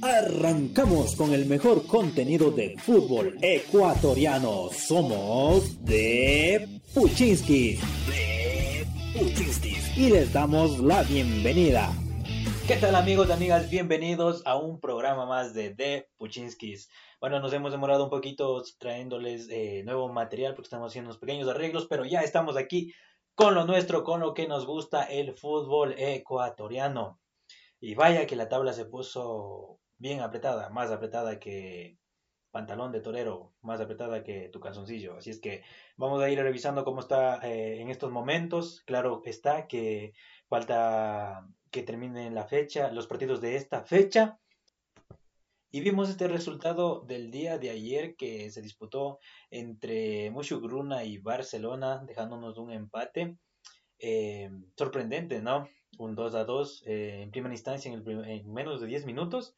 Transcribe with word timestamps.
Arrancamos 0.00 1.16
con 1.16 1.32
el 1.32 1.46
mejor 1.46 1.84
contenido 1.84 2.52
de 2.52 2.76
fútbol 2.78 3.36
ecuatoriano. 3.42 4.68
Somos 4.70 5.84
de 5.84 6.80
Puchinskis. 6.94 7.80
Y 9.96 10.10
les 10.10 10.32
damos 10.32 10.78
la 10.78 11.02
bienvenida. 11.02 11.92
¿Qué 12.68 12.76
tal 12.76 12.94
amigos 12.94 13.28
y 13.28 13.32
amigas? 13.32 13.68
Bienvenidos 13.70 14.42
a 14.46 14.56
un 14.56 14.78
programa 14.78 15.26
más 15.26 15.52
de 15.52 15.70
The 15.74 16.08
Puchinskis. 16.16 16.88
Bueno, 17.20 17.40
nos 17.40 17.52
hemos 17.52 17.72
demorado 17.72 18.04
un 18.04 18.10
poquito 18.10 18.62
trayéndoles 18.78 19.48
eh, 19.50 19.82
nuevo 19.84 20.08
material 20.12 20.54
porque 20.54 20.66
estamos 20.66 20.92
haciendo 20.92 21.10
unos 21.10 21.18
pequeños 21.18 21.48
arreglos, 21.48 21.88
pero 21.90 22.04
ya 22.04 22.20
estamos 22.20 22.56
aquí 22.56 22.94
con 23.34 23.56
lo 23.56 23.64
nuestro, 23.64 24.04
con 24.04 24.20
lo 24.20 24.32
que 24.32 24.46
nos 24.46 24.64
gusta 24.64 25.02
el 25.02 25.36
fútbol 25.36 25.96
ecuatoriano. 25.98 27.18
Y 27.80 27.96
vaya 27.96 28.26
que 28.26 28.36
la 28.36 28.48
tabla 28.48 28.72
se 28.72 28.84
puso 28.84 29.80
bien 29.98 30.20
apretada, 30.20 30.70
más 30.70 30.90
apretada 30.90 31.38
que 31.38 31.98
pantalón 32.50 32.92
de 32.92 33.00
torero, 33.00 33.52
más 33.60 33.80
apretada 33.80 34.24
que 34.24 34.48
tu 34.48 34.60
calzoncillo. 34.60 35.16
Así 35.16 35.30
es 35.30 35.40
que 35.40 35.62
vamos 35.96 36.22
a 36.22 36.30
ir 36.30 36.38
revisando 36.38 36.84
cómo 36.84 37.00
está 37.00 37.38
eh, 37.46 37.80
en 37.80 37.90
estos 37.90 38.10
momentos. 38.10 38.82
Claro 38.86 39.22
está 39.24 39.66
que 39.66 40.14
falta 40.48 41.46
que 41.70 41.82
termine 41.82 42.30
la 42.30 42.46
fecha, 42.46 42.90
los 42.92 43.06
partidos 43.06 43.40
de 43.40 43.56
esta 43.56 43.82
fecha. 43.82 44.38
Y 45.70 45.80
vimos 45.82 46.08
este 46.08 46.28
resultado 46.28 47.02
del 47.06 47.30
día 47.30 47.58
de 47.58 47.68
ayer 47.68 48.16
que 48.16 48.50
se 48.50 48.62
disputó 48.62 49.18
entre 49.50 50.30
Mushugruna 50.30 51.04
y 51.04 51.18
Barcelona, 51.18 52.02
dejándonos 52.06 52.56
un 52.56 52.72
empate. 52.72 53.36
Eh, 53.98 54.48
sorprendente, 54.76 55.42
¿no? 55.42 55.68
Un 55.98 56.14
2 56.14 56.34
a 56.36 56.44
2 56.44 56.84
eh, 56.86 57.22
en 57.22 57.30
primera 57.32 57.52
instancia 57.52 57.92
en 57.92 58.52
menos 58.52 58.80
de 58.80 58.86
10 58.86 59.04
minutos 59.04 59.56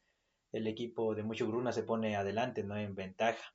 el 0.51 0.67
equipo 0.67 1.15
de 1.15 1.23
Mucho 1.23 1.47
Gruna 1.47 1.71
se 1.71 1.83
pone 1.83 2.15
adelante, 2.15 2.63
no 2.63 2.77
en 2.77 2.95
ventaja. 2.95 3.53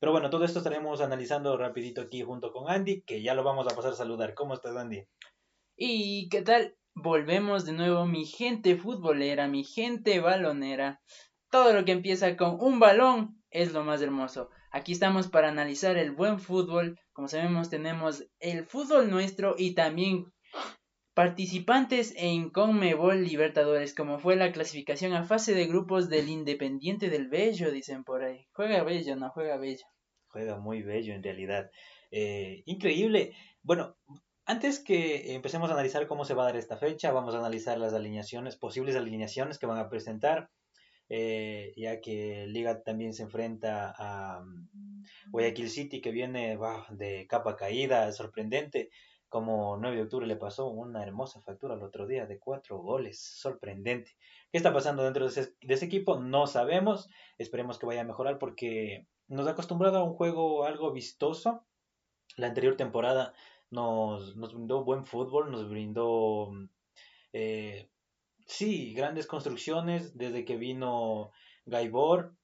Pero 0.00 0.12
bueno, 0.12 0.30
todo 0.30 0.44
esto 0.44 0.58
estaremos 0.58 1.00
analizando 1.00 1.56
rapidito 1.56 2.00
aquí 2.00 2.22
junto 2.22 2.52
con 2.52 2.70
Andy, 2.70 3.02
que 3.02 3.22
ya 3.22 3.34
lo 3.34 3.44
vamos 3.44 3.66
a 3.70 3.76
pasar 3.76 3.92
a 3.92 3.96
saludar. 3.96 4.34
¿Cómo 4.34 4.54
estás, 4.54 4.76
Andy? 4.76 5.04
¿Y 5.76 6.28
qué 6.28 6.42
tal? 6.42 6.76
Volvemos 6.94 7.64
de 7.64 7.72
nuevo, 7.72 8.06
mi 8.06 8.24
gente 8.24 8.76
futbolera, 8.76 9.46
mi 9.46 9.62
gente 9.62 10.18
balonera. 10.20 11.00
Todo 11.50 11.72
lo 11.72 11.84
que 11.84 11.92
empieza 11.92 12.36
con 12.36 12.58
un 12.60 12.80
balón 12.80 13.40
es 13.50 13.72
lo 13.72 13.84
más 13.84 14.02
hermoso. 14.02 14.50
Aquí 14.72 14.92
estamos 14.92 15.28
para 15.28 15.48
analizar 15.48 15.96
el 15.96 16.10
buen 16.10 16.40
fútbol. 16.40 16.98
Como 17.12 17.28
sabemos, 17.28 17.70
tenemos 17.70 18.26
el 18.40 18.66
fútbol 18.66 19.10
nuestro 19.10 19.54
y 19.56 19.74
también 19.74 20.32
Participantes 21.18 22.14
en 22.16 22.48
Conmebol 22.48 23.24
Libertadores, 23.24 23.92
como 23.92 24.20
fue 24.20 24.36
la 24.36 24.52
clasificación 24.52 25.14
a 25.14 25.24
fase 25.24 25.52
de 25.52 25.66
grupos 25.66 26.08
del 26.08 26.28
Independiente 26.28 27.10
del 27.10 27.26
Bello, 27.26 27.72
dicen 27.72 28.04
por 28.04 28.22
ahí. 28.22 28.46
Juega 28.52 28.84
bello, 28.84 29.16
no 29.16 29.28
juega 29.30 29.56
bello. 29.56 29.84
Juega 30.28 30.60
muy 30.60 30.84
bello 30.84 31.12
en 31.14 31.24
realidad. 31.24 31.72
Eh, 32.12 32.62
increíble. 32.66 33.32
Bueno, 33.62 33.96
antes 34.46 34.78
que 34.78 35.34
empecemos 35.34 35.70
a 35.70 35.72
analizar 35.72 36.06
cómo 36.06 36.24
se 36.24 36.34
va 36.34 36.44
a 36.44 36.46
dar 36.46 36.56
esta 36.56 36.76
fecha, 36.76 37.10
vamos 37.10 37.34
a 37.34 37.38
analizar 37.38 37.78
las 37.78 37.94
alineaciones, 37.94 38.54
posibles 38.54 38.94
alineaciones 38.94 39.58
que 39.58 39.66
van 39.66 39.78
a 39.78 39.90
presentar, 39.90 40.50
eh, 41.08 41.72
ya 41.76 42.00
que 42.00 42.46
Liga 42.46 42.84
también 42.84 43.12
se 43.12 43.24
enfrenta 43.24 43.92
a 43.98 44.42
mm, 44.42 45.02
Guayaquil 45.32 45.68
City, 45.68 46.00
que 46.00 46.12
viene 46.12 46.56
de 46.90 47.26
capa 47.28 47.56
caída, 47.56 48.12
sorprendente 48.12 48.90
como 49.28 49.76
9 49.76 49.96
de 49.96 50.02
octubre 50.02 50.26
le 50.26 50.36
pasó 50.36 50.68
una 50.68 51.02
hermosa 51.02 51.40
factura 51.40 51.74
el 51.74 51.82
otro 51.82 52.06
día 52.06 52.26
de 52.26 52.38
cuatro 52.38 52.78
goles, 52.78 53.20
sorprendente. 53.20 54.16
¿Qué 54.50 54.58
está 54.58 54.72
pasando 54.72 55.04
dentro 55.04 55.28
de 55.28 55.52
ese, 55.60 55.84
equipo? 55.84 56.18
No 56.18 56.46
sabemos, 56.46 57.08
esperemos 57.36 57.78
que 57.78 57.86
vaya 57.86 58.00
a 58.00 58.04
mejorar 58.04 58.38
porque 58.38 59.06
nos 59.26 59.46
ha 59.46 59.50
acostumbrado 59.50 59.98
a 59.98 60.04
un 60.04 60.14
juego 60.14 60.64
algo 60.64 60.92
vistoso. 60.92 61.66
La 62.36 62.46
anterior 62.46 62.76
temporada 62.76 63.34
nos, 63.70 64.36
nos 64.36 64.54
brindó 64.54 64.84
buen 64.84 65.04
fútbol, 65.04 65.50
nos 65.50 65.68
brindó, 65.68 66.50
eh, 67.32 67.90
sí, 68.46 68.94
grandes 68.94 69.26
construcciones 69.26 70.16
desde 70.16 70.44
que 70.44 70.56
vino 70.56 71.32
Gaibor. 71.66 72.34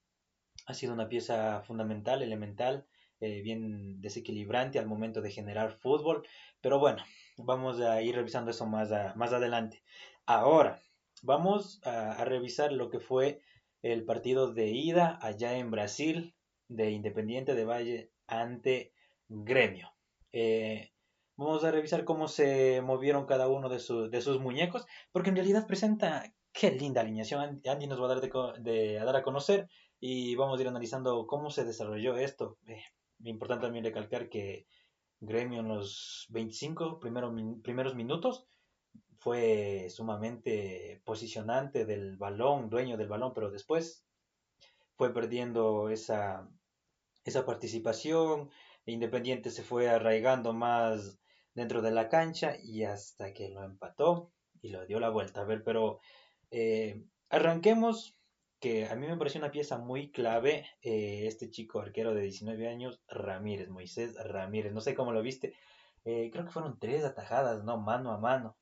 Ha 0.67 0.75
sido 0.75 0.93
una 0.93 1.09
pieza 1.09 1.63
fundamental, 1.63 2.23
elemental 2.23 2.87
eh, 3.21 3.43
bien 3.43 4.01
desequilibrante 4.01 4.79
al 4.79 4.87
momento 4.87 5.21
de 5.21 5.31
generar 5.31 5.73
fútbol. 5.73 6.27
Pero 6.61 6.79
bueno, 6.79 7.03
vamos 7.39 7.81
a 7.81 8.01
ir 8.03 8.15
revisando 8.15 8.51
eso 8.51 8.67
más, 8.67 8.91
más 9.17 9.33
adelante. 9.33 9.83
Ahora, 10.27 10.83
vamos 11.23 11.81
a, 11.85 12.25
revisar 12.25 12.73
lo 12.73 12.91
que 12.91 13.01
fue 13.01 13.41
el 13.83 14.05
partido 14.05 14.53
de 14.53 14.69
ida 14.69 15.19
allá 15.21 15.57
en 15.57 15.71
Brasil 15.71 16.35
de 16.69 16.91
Independiente 16.91 17.55
de 17.55 17.65
Valle 17.65 18.11
ante 18.27 18.93
Gremio. 19.29 19.91
Eh, 20.33 20.93
vamos 21.37 21.65
a 21.65 21.71
revisar 21.71 22.05
cómo 22.05 22.29
se 22.29 22.81
movieron 22.83 23.27
cada 23.27 23.49
uno 23.49 23.69
de, 23.69 23.77
de, 24.11 24.21
sus 24.21 24.41
muñecos, 24.41 24.87
porque 25.13 25.31
en 25.31 25.37
realidad 25.37 25.67
presenta 25.67 26.33
qué 26.53 26.71
linda 26.71 27.03
alineación. 27.03 27.61
Andy 27.67 27.87
nos 27.87 28.01
va 28.01 28.07
a 28.07 28.15
dar, 28.15 28.21
de, 28.61 28.99
a, 28.99 29.05
dar 29.05 29.17
a 29.17 29.23
conocer 29.23 29.69
y 30.01 30.35
vamos 30.37 30.59
a 30.59 30.63
ir 30.63 30.69
analizando 30.69 31.27
cómo 31.27 31.51
se 31.51 31.65
desarrolló 31.65 32.17
esto. 32.17 32.57
Eh, 32.67 32.83
importante 33.25 33.67
también 33.67 33.85
recalcar 33.85 34.29
que 34.29 34.67
Gremio 35.21 35.61
en 35.61 35.69
los 35.69 36.27
25 36.31 37.01
primeros 37.01 37.95
minutos 37.95 38.47
fue 39.19 39.89
sumamente 39.89 41.01
posicionante 41.05 41.87
del 41.87 42.17
balón, 42.17 42.69
dueño 42.69 42.97
del 42.97 43.09
balón, 43.09 43.33
pero 43.33 43.51
después 43.51 44.05
fue 44.97 45.15
perdiendo 45.15 45.89
esa, 45.89 46.49
esa 47.25 47.47
participación. 47.47 48.51
Independiente 48.85 49.51
se 49.51 49.63
fue 49.63 49.89
arraigando 49.89 50.53
más 50.53 51.19
dentro 51.55 51.81
de 51.81 51.91
la 51.91 52.09
cancha 52.09 52.57
y 52.63 52.85
hasta 52.85 53.33
que 53.33 53.49
lo 53.49 53.65
empató 53.65 54.33
y 54.61 54.69
lo 54.69 54.85
dio 54.85 55.01
la 55.01 55.09
vuelta. 55.09 55.41
A 55.41 55.45
ver, 55.45 55.63
pero 55.65 56.01
eh, 56.51 57.03
arranquemos 57.31 58.17
que 58.65 58.87
a 58.87 58.95
mí 58.95 59.07
me 59.07 59.19
pareció 59.19 59.41
una 59.41 59.51
pieza 59.51 59.77
muy 59.77 60.11
clave 60.11 60.67
eh, 60.81 61.27
este 61.27 61.51
chico 61.51 61.81
arquero 61.81 62.15
de 62.15 62.23
19 62.23 62.67
años, 62.67 62.99
Ramírez, 63.09 63.69
Moisés 63.69 64.17
Ramírez. 64.17 64.73
No 64.73 64.81
sé 64.81 64.95
cómo 64.95 65.13
lo 65.13 65.21
viste. 65.21 65.55
Eh, 66.07 66.31
creo 66.33 66.47
que 66.47 66.51
fueron 66.51 66.79
tres 66.79 67.05
atajadas, 67.05 67.63
¿no? 67.63 67.77
Mano 67.77 68.11
a 68.11 68.17
mano. 68.17 68.57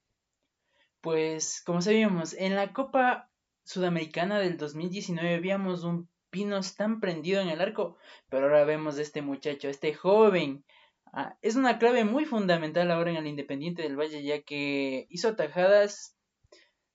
Pues, 1.01 1.63
como 1.65 1.81
sabíamos, 1.83 2.35
en 2.35 2.57
la 2.57 2.73
Copa 2.73 3.31
Sudamericana 3.63 4.41
del 4.41 4.57
2019 4.57 5.37
habíamos 5.37 5.85
un 5.85 6.09
Pinos 6.31 6.75
tan 6.75 6.99
prendido 6.99 7.41
en 7.41 7.51
el 7.51 7.61
arco, 7.61 7.97
pero 8.29 8.47
ahora 8.47 8.65
vemos 8.65 8.99
a 8.99 9.03
este 9.03 9.23
muchacho, 9.23 9.69
este 9.69 9.95
joven. 9.95 10.65
Ah, 11.13 11.37
es 11.43 11.55
una 11.55 11.79
clave 11.79 12.05
muy 12.05 12.25
fundamental 12.25 12.91
ahora 12.91 13.11
en 13.11 13.19
el 13.19 13.29
Independiente 13.29 13.83
del 13.83 13.97
Valle, 13.97 14.25
ya 14.25 14.43
que 14.43 15.07
hizo 15.11 15.29
atajadas 15.29 16.17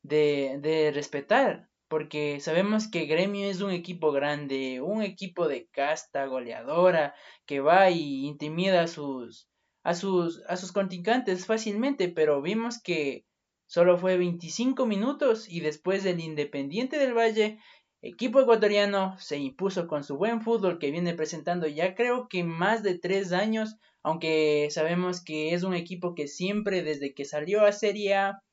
de, 0.01 0.57
de 0.59 0.91
respetar 0.91 1.69
porque 1.87 2.39
sabemos 2.39 2.89
que 2.89 3.05
Gremio 3.05 3.49
es 3.49 3.61
un 3.61 3.71
equipo 3.71 4.11
grande, 4.11 4.81
un 4.81 5.01
equipo 5.01 5.47
de 5.47 5.67
casta 5.67 6.25
goleadora 6.25 7.15
que 7.45 7.59
va 7.59 7.89
y 7.89 8.25
intimida 8.25 8.81
a 8.83 8.87
sus 8.87 9.47
a 9.83 9.93
sus 9.93 10.43
a 10.47 10.57
sus 10.57 10.71
contrincantes 10.71 11.45
fácilmente, 11.45 12.09
pero 12.09 12.41
vimos 12.41 12.81
que 12.81 13.25
solo 13.67 13.97
fue 13.97 14.17
25 14.17 14.85
minutos 14.85 15.47
y 15.49 15.61
después 15.61 16.03
del 16.03 16.19
Independiente 16.19 16.97
del 16.97 17.13
Valle, 17.13 17.59
equipo 18.01 18.39
ecuatoriano 18.41 19.17
se 19.19 19.37
impuso 19.37 19.87
con 19.87 20.03
su 20.03 20.17
buen 20.17 20.41
fútbol 20.41 20.79
que 20.79 20.91
viene 20.91 21.13
presentando 21.13 21.67
ya 21.67 21.95
creo 21.95 22.27
que 22.27 22.43
más 22.43 22.83
de 22.83 22.97
tres 22.99 23.31
años, 23.31 23.77
aunque 24.03 24.67
sabemos 24.71 25.21
que 25.23 25.53
es 25.53 25.63
un 25.63 25.73
equipo 25.73 26.15
que 26.15 26.27
siempre 26.27 26.83
desde 26.83 27.13
que 27.13 27.25
salió 27.25 27.65
a 27.65 27.71
Serie 27.71 28.15
A 28.15 28.43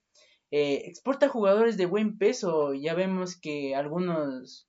eh, 0.56 0.86
exporta 0.86 1.28
jugadores 1.28 1.76
de 1.76 1.86
buen 1.86 2.16
peso. 2.16 2.74
Ya 2.74 2.94
vemos 2.94 3.34
que 3.34 3.74
algunos, 3.74 4.68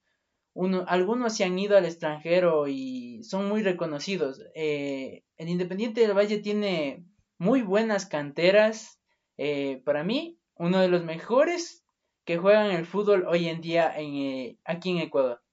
uno, 0.56 0.84
algunos 0.88 1.36
se 1.36 1.44
han 1.44 1.60
ido 1.60 1.78
al 1.78 1.86
extranjero 1.86 2.68
y 2.68 3.22
son 3.24 3.48
muy 3.48 3.62
reconocidos. 3.62 4.42
Eh, 4.56 5.24
el 5.38 5.48
Independiente 5.48 6.02
del 6.02 6.18
Valle 6.18 6.40
tiene 6.40 7.06
muy 7.38 7.62
buenas 7.62 8.08
canteras. 8.08 9.00
Eh, 9.38 9.84
para 9.86 10.04
mí, 10.04 10.40
uno 10.56 10.80
de 10.80 10.88
los 10.88 11.04
mejores 11.04 11.86
que 12.24 12.40
juegan 12.40 12.72
el 12.72 12.88
fútbol 12.88 13.28
hoy 13.28 13.48
en 13.48 13.62
día 13.62 13.94
en, 13.96 14.58
aquí 14.66 14.90
en 14.90 14.98
Ecuador. 14.98 15.44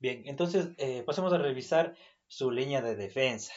Bien, 0.00 0.22
entonces 0.26 0.70
pasemos 1.04 1.32
a 1.32 1.38
revisar 1.38 1.94
su 2.26 2.50
línea 2.50 2.82
de 2.82 2.96
defensa. 2.96 3.52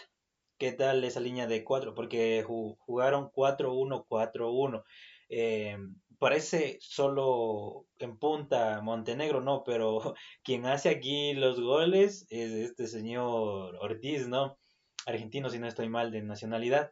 ¿Qué 0.60 0.72
tal 0.72 1.04
esa 1.04 1.20
línea 1.20 1.48
de 1.48 1.64
4? 1.64 1.96
Porque 1.96 2.44
jugaron 2.44 3.32
4-1-4-1. 3.32 4.84
Eh, 5.30 5.78
parece 6.18 6.78
solo 6.82 7.86
en 7.98 8.18
punta 8.18 8.82
Montenegro, 8.82 9.42
no, 9.42 9.64
pero 9.64 10.16
quien 10.44 10.66
hace 10.66 10.90
aquí 10.90 11.34
los 11.34 11.60
goles 11.62 12.28
es 12.30 12.52
este 12.52 12.88
señor 12.88 13.78
Ortiz, 13.82 14.28
¿no? 14.28 14.58
Argentino, 15.06 15.50
si 15.50 15.60
no 15.60 15.68
estoy 15.68 15.90
mal, 15.90 16.12
de 16.12 16.22
nacionalidad. 16.22 16.92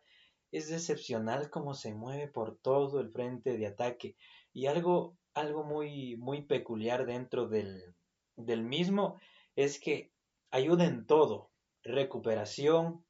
Es 0.51 0.71
excepcional 0.71 1.49
cómo 1.49 1.73
se 1.73 1.93
mueve 1.93 2.27
por 2.27 2.57
todo 2.57 3.01
el 3.01 3.11
frente 3.11 3.57
de 3.57 3.67
ataque. 3.67 4.15
Y 4.53 4.67
algo, 4.67 5.17
algo 5.33 5.63
muy, 5.63 6.15
muy 6.15 6.41
peculiar 6.43 7.05
dentro 7.05 7.47
del, 7.47 7.95
del 8.37 8.63
mismo 8.63 9.19
es 9.55 9.79
que 9.79 10.11
ayuda 10.51 10.85
en 10.85 11.05
todo, 11.05 11.51
recuperación, 11.83 13.03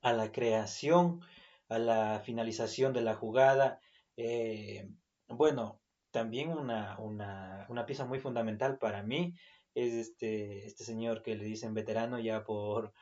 a 0.00 0.12
la 0.12 0.32
creación, 0.32 1.20
a 1.68 1.78
la 1.78 2.20
finalización 2.24 2.92
de 2.92 3.02
la 3.02 3.14
jugada. 3.14 3.80
Eh, 4.16 4.88
bueno, 5.28 5.80
también 6.10 6.50
una, 6.50 6.98
una, 6.98 7.66
una, 7.68 7.84
pieza 7.86 8.06
muy 8.06 8.18
fundamental 8.18 8.78
para 8.78 9.02
mí 9.02 9.34
es 9.74 9.92
este, 9.92 10.66
este 10.66 10.84
señor 10.84 11.22
que 11.22 11.36
le 11.36 11.44
dicen 11.44 11.74
veterano 11.74 12.18
ya 12.18 12.44
por, 12.44 12.92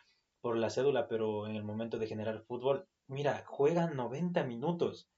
por 0.41 0.57
la 0.57 0.71
cédula, 0.71 1.07
pero 1.09 1.47
en 1.47 1.55
el 1.55 1.65
momento 1.65 1.99
de 1.99 2.09
generar 2.09 2.43
fútbol, 2.43 2.89
mira, 3.07 3.45
juega 3.47 3.89
90 3.89 4.45
minutos. 4.45 5.09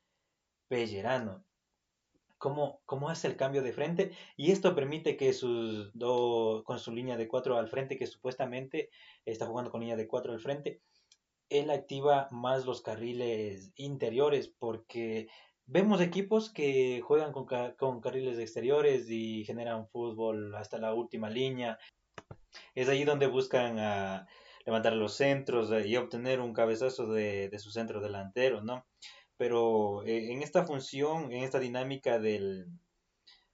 Pellerano. 0.68 1.44
¿Cómo, 2.38 2.82
¿Cómo, 2.84 3.08
hace 3.08 3.28
el 3.28 3.36
cambio 3.36 3.62
de 3.62 3.72
frente? 3.72 4.12
Y 4.36 4.50
esto 4.50 4.74
permite 4.74 5.16
que 5.16 5.32
sus 5.32 5.90
dos, 5.94 6.62
con 6.64 6.78
su 6.78 6.92
línea 6.92 7.16
de 7.16 7.28
cuatro 7.28 7.56
al 7.56 7.68
frente, 7.68 7.96
que 7.96 8.06
supuestamente 8.06 8.90
está 9.24 9.46
jugando 9.46 9.70
con 9.70 9.80
línea 9.80 9.96
de 9.96 10.06
cuatro 10.06 10.32
al 10.32 10.40
frente, 10.40 10.82
él 11.48 11.70
activa 11.70 12.28
más 12.30 12.66
los 12.66 12.82
carriles 12.82 13.72
interiores 13.76 14.48
porque 14.48 15.28
vemos 15.66 16.00
equipos 16.00 16.50
que 16.50 17.00
juegan 17.02 17.32
con, 17.32 17.46
con 17.76 18.00
carriles 18.00 18.38
exteriores 18.38 19.10
y 19.10 19.44
generan 19.44 19.88
fútbol 19.88 20.54
hasta 20.54 20.78
la 20.78 20.94
última 20.94 21.28
línea. 21.28 21.78
Es 22.74 22.88
ahí 22.88 23.04
donde 23.04 23.26
buscan 23.26 23.78
a 23.78 24.26
levantar 24.64 24.94
los 24.94 25.14
centros 25.14 25.70
eh, 25.72 25.86
y 25.86 25.96
obtener 25.96 26.40
un 26.40 26.52
cabezazo 26.52 27.06
de, 27.12 27.56
su 27.58 27.70
centro 27.70 28.00
delantero, 28.00 28.62
¿no? 28.62 28.86
Pero 29.36 30.04
eh, 30.04 30.32
en 30.32 30.42
esta 30.42 30.64
función, 30.64 31.32
en 31.32 31.44
esta 31.44 31.58
dinámica 31.58 32.18
del, 32.18 32.66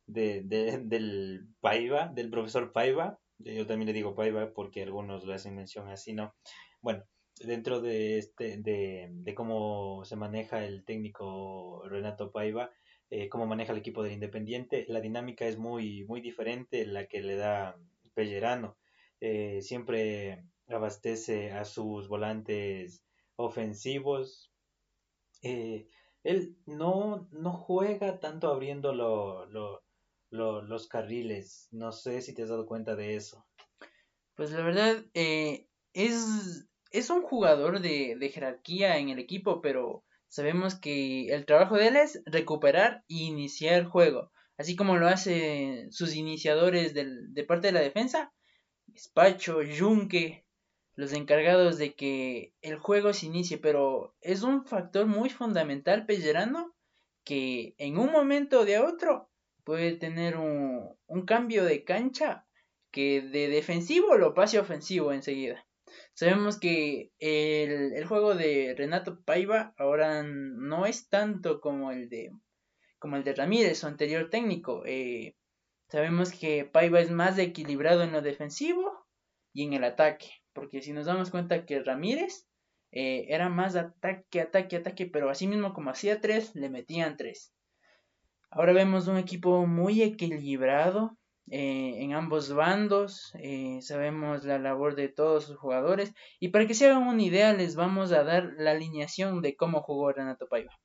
de, 0.06 0.42
del 0.42 1.48
Paiva, 1.60 2.08
del 2.08 2.30
profesor 2.30 2.72
Paiva, 2.72 3.18
yo 3.38 3.66
también 3.66 3.88
le 3.88 3.92
digo 3.92 4.14
Paiva 4.14 4.52
porque 4.54 4.82
algunos 4.82 5.24
lo 5.24 5.34
hacen 5.34 5.56
mención 5.56 5.88
así, 5.88 6.12
¿no? 6.12 6.34
Bueno, 6.80 7.04
dentro 7.40 7.80
de 7.80 8.18
este 8.18 8.58
de, 8.58 9.08
de 9.10 9.34
cómo 9.34 10.04
se 10.04 10.16
maneja 10.16 10.64
el 10.64 10.84
técnico 10.84 11.82
Renato 11.88 12.30
Paiva, 12.30 12.70
eh, 13.10 13.28
cómo 13.28 13.46
maneja 13.46 13.72
el 13.72 13.78
equipo 13.78 14.02
del 14.02 14.12
Independiente, 14.12 14.86
la 14.88 15.00
dinámica 15.00 15.46
es 15.46 15.58
muy 15.58 16.04
muy 16.04 16.20
diferente 16.20 16.86
la 16.86 17.06
que 17.06 17.20
le 17.20 17.36
da 17.36 17.76
Pellerano. 18.14 18.76
Eh, 19.20 19.60
siempre 19.62 20.44
abastece 20.68 21.52
a 21.52 21.64
sus 21.64 22.08
volantes 22.08 23.04
ofensivos. 23.36 24.52
Eh, 25.42 25.88
él 26.24 26.56
no, 26.66 27.28
no 27.32 27.52
juega 27.52 28.20
tanto 28.20 28.48
abriendo 28.48 28.92
los 30.30 30.88
carriles. 30.88 31.68
No 31.70 31.92
sé 31.92 32.20
si 32.22 32.34
te 32.34 32.42
has 32.42 32.48
dado 32.48 32.66
cuenta 32.66 32.96
de 32.96 33.16
eso. 33.16 33.46
Pues 34.34 34.52
la 34.52 34.62
verdad, 34.62 35.04
es 35.14 36.68
es 36.92 37.10
un 37.10 37.22
jugador 37.22 37.80
de, 37.80 38.30
jerarquía 38.32 38.98
en 38.98 39.08
el 39.08 39.18
equipo, 39.18 39.60
pero 39.60 40.04
sabemos 40.28 40.74
que 40.74 41.28
el 41.28 41.46
trabajo 41.46 41.76
de 41.76 41.88
él 41.88 41.96
es 41.96 42.22
recuperar 42.26 43.04
e 43.08 43.14
iniciar 43.14 43.74
el 43.74 43.86
juego, 43.86 44.30
así 44.56 44.76
como 44.76 44.96
lo 44.96 45.08
hacen 45.08 45.92
sus 45.92 46.14
iniciadores 46.14 46.94
de 46.94 47.44
parte 47.44 47.68
de 47.68 47.72
la 47.72 47.80
defensa, 47.80 48.32
Spacho, 48.96 49.60
Junque, 49.78 50.44
los 50.94 51.12
encargados 51.12 51.78
de 51.78 51.94
que 51.94 52.52
el 52.60 52.78
juego 52.78 53.12
se 53.12 53.26
inicie, 53.26 53.58
pero 53.58 54.14
es 54.20 54.42
un 54.42 54.66
factor 54.66 55.06
muy 55.06 55.30
fundamental 55.30 56.06
Pellerano 56.06 56.74
que 57.24 57.74
en 57.78 57.98
un 57.98 58.12
momento 58.12 58.64
de 58.64 58.78
otro 58.78 59.30
puede 59.64 59.92
tener 59.92 60.36
un, 60.36 60.94
un 61.06 61.24
cambio 61.24 61.64
de 61.64 61.84
cancha 61.84 62.46
que 62.90 63.22
de 63.22 63.48
defensivo 63.48 64.16
lo 64.16 64.34
pase 64.34 64.58
ofensivo 64.58 65.12
enseguida. 65.12 65.64
Sabemos 66.14 66.60
que 66.60 67.10
el, 67.18 67.94
el, 67.94 68.04
juego 68.06 68.34
de 68.34 68.74
Renato 68.76 69.22
Paiva 69.24 69.74
ahora 69.78 70.22
no 70.22 70.84
es 70.86 71.08
tanto 71.08 71.60
como 71.60 71.90
el 71.90 72.08
de 72.10 72.32
como 72.98 73.16
el 73.16 73.24
de 73.24 73.34
Ramírez, 73.34 73.78
su 73.78 73.88
anterior 73.88 74.30
técnico. 74.30 74.84
Eh, 74.86 75.36
sabemos 75.88 76.30
que 76.30 76.64
Paiva 76.64 77.00
es 77.00 77.10
más 77.10 77.36
equilibrado 77.36 78.04
en 78.04 78.12
lo 78.12 78.22
defensivo 78.22 79.06
y 79.52 79.64
en 79.64 79.72
el 79.72 79.82
ataque. 79.82 80.30
Porque 80.52 80.82
si 80.82 80.92
nos 80.92 81.06
damos 81.06 81.30
cuenta 81.30 81.66
que 81.66 81.82
Ramírez 81.82 82.46
eh, 82.92 83.26
era 83.28 83.48
más 83.48 83.74
ataque, 83.74 84.40
ataque, 84.40 84.76
ataque, 84.76 85.06
pero 85.06 85.30
así 85.30 85.48
mismo 85.48 85.72
como 85.72 85.90
hacía 85.90 86.20
tres, 86.20 86.54
le 86.54 86.70
metían 86.70 87.16
tres. 87.16 87.52
Ahora 88.50 88.72
vemos 88.72 89.08
un 89.08 89.16
equipo 89.16 89.66
muy 89.66 90.02
equilibrado, 90.02 91.18
eh, 91.50 91.96
en 92.02 92.14
ambos 92.14 92.54
bandos, 92.54 93.32
eh, 93.34 93.80
sabemos 93.82 94.44
la 94.44 94.58
labor 94.58 94.94
de 94.94 95.08
todos 95.08 95.44
sus 95.44 95.56
jugadores 95.56 96.12
y 96.38 96.48
para 96.48 96.66
que 96.66 96.74
se 96.74 96.86
hagan 96.86 97.06
una 97.06 97.22
idea 97.22 97.52
les 97.52 97.74
vamos 97.74 98.12
a 98.12 98.22
dar 98.22 98.54
la 98.56 98.70
alineación 98.70 99.42
de 99.42 99.56
cómo 99.56 99.82
jugó 99.82 100.12
Renato 100.12 100.48
Paiva. 100.48 100.78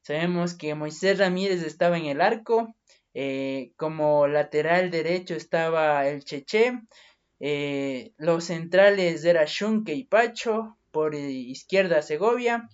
Sabemos 0.00 0.54
que 0.54 0.74
Moisés 0.74 1.18
Ramírez 1.18 1.62
estaba 1.62 1.98
en 1.98 2.06
el 2.06 2.20
arco, 2.20 2.74
eh, 3.14 3.72
como 3.76 4.26
lateral 4.26 4.90
derecho 4.90 5.34
estaba 5.34 6.06
el 6.08 6.24
Cheche, 6.24 6.80
los 8.16 8.44
centrales 8.44 9.24
era 9.24 9.44
Shunke 9.46 9.94
y 9.94 10.04
Pacho, 10.04 10.78
por 10.90 11.14
izquierda 11.14 12.02
Segovia, 12.02 12.68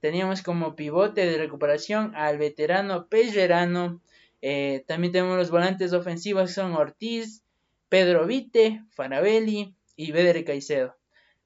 teníamos 0.00 0.42
como 0.42 0.76
pivote 0.76 1.24
de 1.24 1.38
recuperación 1.38 2.14
al 2.14 2.36
veterano 2.38 3.08
Pellerano, 3.08 4.02
eh, 4.46 4.84
también 4.86 5.10
tenemos 5.10 5.38
los 5.38 5.50
volantes 5.50 5.94
ofensivos 5.94 6.52
son 6.52 6.74
Ortiz, 6.74 7.42
Pedro 7.88 8.26
Vite, 8.26 8.84
Farabelli 8.90 9.74
y 9.96 10.12
Beder 10.12 10.44
Caicedo, 10.44 10.98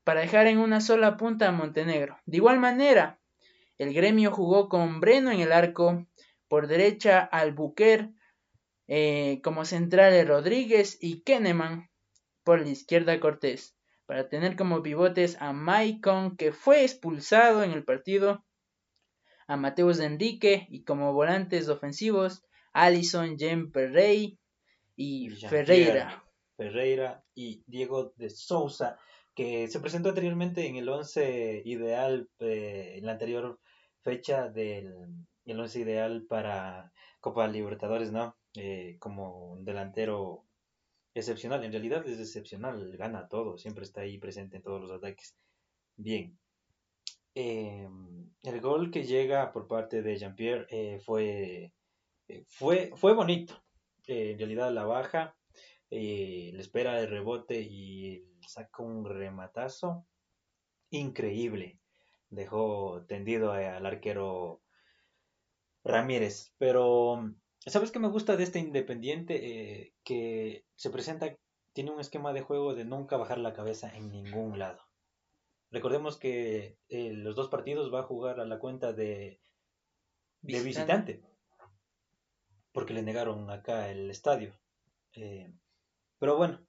para 0.02 0.22
dejar 0.22 0.48
en 0.48 0.58
una 0.58 0.80
sola 0.80 1.16
punta 1.16 1.46
a 1.46 1.52
Montenegro. 1.52 2.18
De 2.26 2.38
igual 2.38 2.58
manera, 2.58 3.20
el 3.78 3.94
gremio 3.94 4.32
jugó 4.32 4.68
con 4.68 4.98
Breno 4.98 5.30
en 5.30 5.38
el 5.38 5.52
arco, 5.52 6.08
por 6.48 6.66
derecha 6.66 7.20
Albuquer, 7.20 8.10
eh, 8.88 9.40
como 9.44 9.64
centrales 9.64 10.26
Rodríguez 10.26 10.98
y 11.00 11.20
Kenneman, 11.20 11.88
por 12.42 12.60
la 12.60 12.68
izquierda 12.68 13.20
Cortés, 13.20 13.76
para 14.06 14.28
tener 14.28 14.56
como 14.56 14.82
pivotes 14.82 15.40
a 15.40 15.52
Maicon, 15.52 16.36
que 16.36 16.50
fue 16.50 16.82
expulsado 16.82 17.62
en 17.62 17.70
el 17.70 17.84
partido, 17.84 18.44
a 19.46 19.56
Mateus 19.56 20.00
Enrique 20.00 20.66
y 20.68 20.82
como 20.82 21.12
volantes 21.12 21.68
ofensivos 21.68 22.42
Alison, 22.82 23.36
Jem 23.36 23.70
Perrey 23.70 24.38
y 24.96 25.30
Ferreira. 25.30 26.24
Ferreira 26.56 27.24
y 27.34 27.62
Diego 27.66 28.12
de 28.16 28.30
Souza, 28.30 28.98
que 29.34 29.68
se 29.68 29.80
presentó 29.80 30.08
anteriormente 30.08 30.66
en 30.66 30.76
el 30.76 30.88
11 30.88 31.62
ideal, 31.64 32.28
eh, 32.40 32.94
en 32.96 33.06
la 33.06 33.12
anterior 33.12 33.60
fecha 34.02 34.48
del 34.48 34.94
el 35.44 35.60
11 35.60 35.80
ideal 35.80 36.26
para 36.28 36.92
Copa 37.20 37.48
Libertadores, 37.48 38.12
¿no? 38.12 38.36
Eh, 38.54 38.96
como 38.98 39.52
un 39.52 39.64
delantero 39.64 40.44
excepcional, 41.14 41.64
en 41.64 41.72
realidad 41.72 42.06
es 42.06 42.18
excepcional, 42.18 42.96
gana 42.96 43.28
todo, 43.28 43.56
siempre 43.56 43.84
está 43.84 44.02
ahí 44.02 44.18
presente 44.18 44.56
en 44.56 44.62
todos 44.62 44.80
los 44.80 44.90
ataques. 44.90 45.34
Bien. 45.96 46.38
Em, 47.34 48.30
el 48.42 48.60
gol 48.60 48.90
que 48.90 49.04
llega 49.04 49.52
por 49.52 49.68
parte 49.68 50.02
de 50.02 50.16
Jean-Pierre 50.16 50.66
eh, 50.70 51.00
fue 51.04 51.72
eh, 52.28 52.44
fue, 52.46 52.92
fue 52.94 53.14
bonito. 53.14 53.62
Eh, 54.06 54.32
en 54.32 54.38
realidad 54.38 54.72
la 54.72 54.84
baja, 54.84 55.36
eh, 55.90 56.50
le 56.52 56.60
espera 56.60 57.00
el 57.00 57.08
rebote 57.08 57.60
y 57.60 58.24
saca 58.46 58.82
un 58.82 59.04
rematazo 59.04 60.06
increíble. 60.90 61.78
Dejó 62.30 63.04
tendido 63.06 63.52
al 63.52 63.84
arquero 63.86 64.62
Ramírez. 65.84 66.54
Pero, 66.58 67.34
¿sabes 67.66 67.90
qué 67.90 67.98
me 67.98 68.08
gusta 68.08 68.36
de 68.36 68.44
este 68.44 68.58
Independiente? 68.58 69.94
que 70.04 70.64
se 70.74 70.90
presenta, 70.90 71.36
tiene 71.72 71.90
un 71.90 72.00
esquema 72.00 72.32
de 72.32 72.42
juego 72.42 72.74
de 72.74 72.84
nunca 72.84 73.16
bajar 73.16 73.38
la 73.38 73.52
cabeza 73.52 73.94
en 73.94 74.10
ningún 74.10 74.58
lado. 74.58 74.82
Recordemos 75.70 76.18
que 76.18 76.78
los 76.88 77.34
dos 77.34 77.48
partidos 77.48 77.92
va 77.92 78.00
a 78.00 78.04
jugar 78.04 78.40
a 78.40 78.46
la 78.46 78.58
cuenta 78.58 78.92
de, 78.92 79.40
de 80.42 80.62
visitante 80.62 81.22
porque 82.78 82.94
le 82.94 83.02
negaron 83.02 83.50
acá 83.50 83.90
el 83.90 84.08
estadio. 84.08 84.54
Eh, 85.14 85.52
pero 86.20 86.36
bueno, 86.36 86.64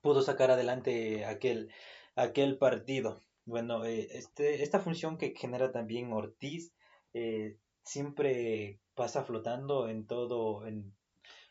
pudo 0.00 0.22
sacar 0.22 0.50
adelante 0.50 1.26
aquel, 1.26 1.70
aquel 2.16 2.56
partido. 2.56 3.20
Bueno, 3.44 3.84
eh, 3.84 4.08
este, 4.12 4.62
esta 4.62 4.80
función 4.80 5.18
que 5.18 5.34
genera 5.36 5.70
también 5.70 6.14
Ortiz 6.14 6.72
eh, 7.12 7.58
siempre 7.82 8.80
pasa 8.94 9.22
flotando 9.22 9.90
en 9.90 10.06
todo, 10.06 10.66
en, 10.66 10.96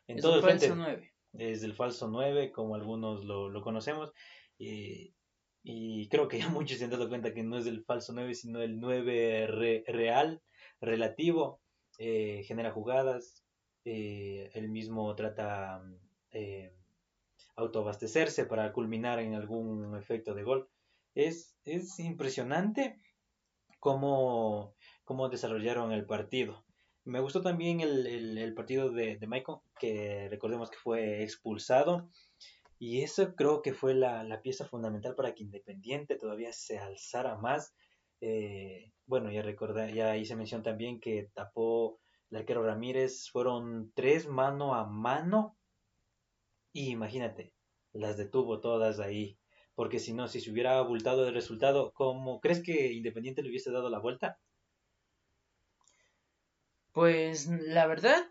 en 0.07 0.17
todo 0.17 0.37
el 0.37 0.41
frente. 0.41 0.69
Falso 0.69 0.81
9. 0.81 1.13
Es 1.33 1.61
el 1.61 1.75
falso 1.75 2.07
9, 2.07 2.51
como 2.51 2.73
algunos 2.73 3.23
lo, 3.23 3.47
lo 3.49 3.61
conocemos. 3.61 4.11
y 4.57 6.09
creo 6.09 6.27
que 6.27 6.39
ya 6.39 6.49
muchos 6.49 6.79
se 6.79 6.85
han 6.85 6.89
dado 6.89 7.09
cuenta 7.09 7.31
que 7.35 7.43
no 7.43 7.59
es 7.59 7.67
el 7.67 7.85
falso 7.85 8.11
9, 8.13 8.33
sino 8.33 8.59
el 8.59 8.79
9 8.79 9.83
real, 9.85 10.41
relativo. 10.81 11.61
genera 11.99 12.71
jugadas, 12.71 13.42
eh, 13.85 14.49
él 14.53 14.69
mismo 14.69 15.15
trata, 15.15 15.83
eh, 16.31 16.73
autoabastecerse 17.55 18.45
para 18.45 18.71
culminar 18.73 19.19
en 19.19 19.35
algún 19.35 19.95
efecto 19.97 20.33
de 20.33 20.43
gol. 20.43 20.69
Es, 21.15 21.55
es 21.65 21.99
impresionante 21.99 22.99
cómo, 23.79 24.73
cómo 25.03 25.29
desarrollaron 25.29 25.91
el 25.91 26.05
partido. 26.05 26.65
Me 27.05 27.19
gustó 27.19 27.41
también 27.41 27.81
el, 27.81 28.53
partido 28.55 28.89
de, 28.89 29.17
de, 29.17 29.27
Michael, 29.27 29.57
que 29.77 30.29
recordemos 30.29 30.69
que 30.69 30.77
fue 30.77 31.21
expulsado. 31.21 32.09
Y 32.79 33.01
eso 33.01 33.35
creo 33.35 33.61
que 33.61 33.73
fue 33.73 33.93
la, 33.93 34.41
pieza 34.41 34.65
fundamental 34.65 35.15
para 35.15 35.33
que 35.33 35.43
Independiente 35.43 36.17
todavía 36.17 36.51
se 36.51 36.79
alzara 36.79 37.37
más. 37.37 37.73
Eh, 38.21 38.91
bueno, 39.05 39.31
ya 39.31 39.41
recordé, 39.41 39.93
ya 39.93 40.17
hice 40.17 40.35
mención 40.35 40.63
también 40.63 40.99
que 40.99 41.29
tapó 41.33 41.99
el 42.33 42.39
arquero 42.39 42.63
Ramírez. 42.63 43.29
Fueron 43.29 43.91
tres 43.93 44.27
mano 44.27 44.73
a 44.73 44.85
mano. 44.85 45.55
Y 46.73 46.89
imagínate, 46.89 47.53
las 47.93 48.17
detuvo 48.17 48.59
todas 48.59 48.99
ahí. 48.99 49.37
Porque 49.75 49.99
si 49.99 50.13
no, 50.13 50.27
si 50.27 50.41
se 50.41 50.51
hubiera 50.51 50.77
abultado 50.77 51.27
el 51.27 51.33
resultado, 51.33 51.93
¿cómo 51.93 52.41
crees 52.41 52.61
que 52.63 52.91
Independiente 52.91 53.43
le 53.43 53.49
hubiese 53.49 53.71
dado 53.71 53.89
la 53.89 53.99
vuelta? 53.99 54.39
Pues 56.91 57.47
la 57.47 57.87
verdad, 57.87 58.23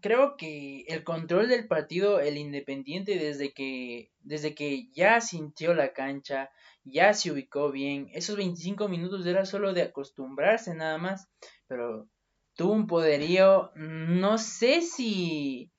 creo 0.00 0.36
que 0.36 0.84
el 0.88 1.04
control 1.04 1.48
del 1.48 1.66
partido, 1.66 2.20
el 2.20 2.36
Independiente, 2.36 3.18
desde 3.18 3.52
que, 3.52 4.10
desde 4.20 4.54
que 4.54 4.90
ya 4.92 5.20
sintió 5.20 5.74
la 5.74 5.92
cancha, 5.92 6.50
ya 6.84 7.14
se 7.14 7.30
ubicó 7.30 7.70
bien, 7.70 8.08
esos 8.12 8.36
25 8.36 8.88
minutos 8.88 9.24
era 9.26 9.46
solo 9.46 9.72
de 9.72 9.82
acostumbrarse 9.82 10.74
nada 10.74 10.98
más, 10.98 11.28
pero 11.66 12.06
tuvo 12.54 12.72
un 12.72 12.86
poderío, 12.86 13.72
no 13.74 14.38
sé 14.38 14.82
si, 14.82 15.70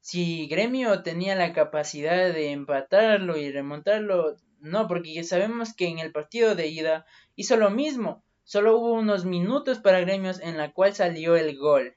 si 0.00 0.46
Gremio 0.48 1.02
tenía 1.02 1.34
la 1.34 1.52
capacidad 1.52 2.32
de 2.32 2.50
empatarlo 2.52 3.36
y 3.36 3.50
remontarlo, 3.50 4.36
no, 4.60 4.88
porque 4.88 5.14
ya 5.14 5.24
sabemos 5.24 5.74
que 5.74 5.88
en 5.88 5.98
el 5.98 6.12
partido 6.12 6.54
de 6.54 6.68
ida 6.68 7.06
hizo 7.36 7.56
lo 7.56 7.70
mismo, 7.70 8.24
solo 8.44 8.76
hubo 8.76 8.92
unos 8.92 9.24
minutos 9.24 9.78
para 9.78 10.00
Gremios 10.00 10.40
en 10.40 10.56
la 10.56 10.72
cual 10.72 10.94
salió 10.94 11.36
el 11.36 11.56
gol. 11.56 11.96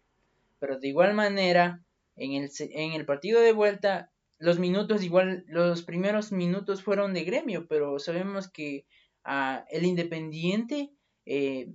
Pero 0.59 0.79
de 0.79 0.89
igual 0.89 1.13
manera, 1.13 1.83
en 2.15 2.33
el, 2.33 2.51
en 2.59 2.93
el 2.93 3.05
partido 3.05 3.41
de 3.41 3.51
vuelta, 3.51 4.11
los 4.37 4.59
minutos 4.59 5.03
igual, 5.03 5.43
los 5.47 5.83
primeros 5.83 6.31
minutos 6.31 6.83
fueron 6.83 7.13
de 7.13 7.23
gremio, 7.23 7.67
pero 7.67 7.99
sabemos 7.99 8.49
que 8.49 8.85
ah, 9.23 9.65
el 9.69 9.85
Independiente, 9.85 10.91
eh, 11.25 11.71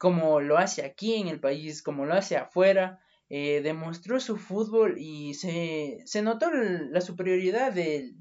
como 0.00 0.40
lo 0.40 0.56
hace 0.56 0.82
aquí 0.82 1.16
en 1.16 1.28
el 1.28 1.40
país, 1.40 1.82
como 1.82 2.06
lo 2.06 2.14
hace 2.14 2.38
afuera, 2.38 3.00
eh, 3.28 3.60
demostró 3.60 4.18
su 4.18 4.38
fútbol 4.38 4.94
y 4.96 5.34
se, 5.34 5.98
se 6.06 6.22
notó 6.22 6.50
la 6.50 7.02
superioridad 7.02 7.70
del, 7.74 8.16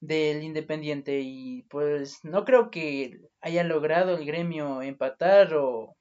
del 0.00 0.44
Independiente 0.44 1.18
y 1.20 1.62
pues 1.70 2.20
no 2.22 2.44
creo 2.44 2.70
que 2.70 3.20
haya 3.40 3.64
logrado 3.64 4.16
el 4.16 4.26
gremio 4.26 4.80
empatar 4.80 5.54
o, 5.54 5.96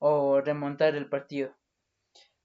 o 0.00 0.40
remontar 0.40 0.96
el 0.96 1.08
partido. 1.08 1.54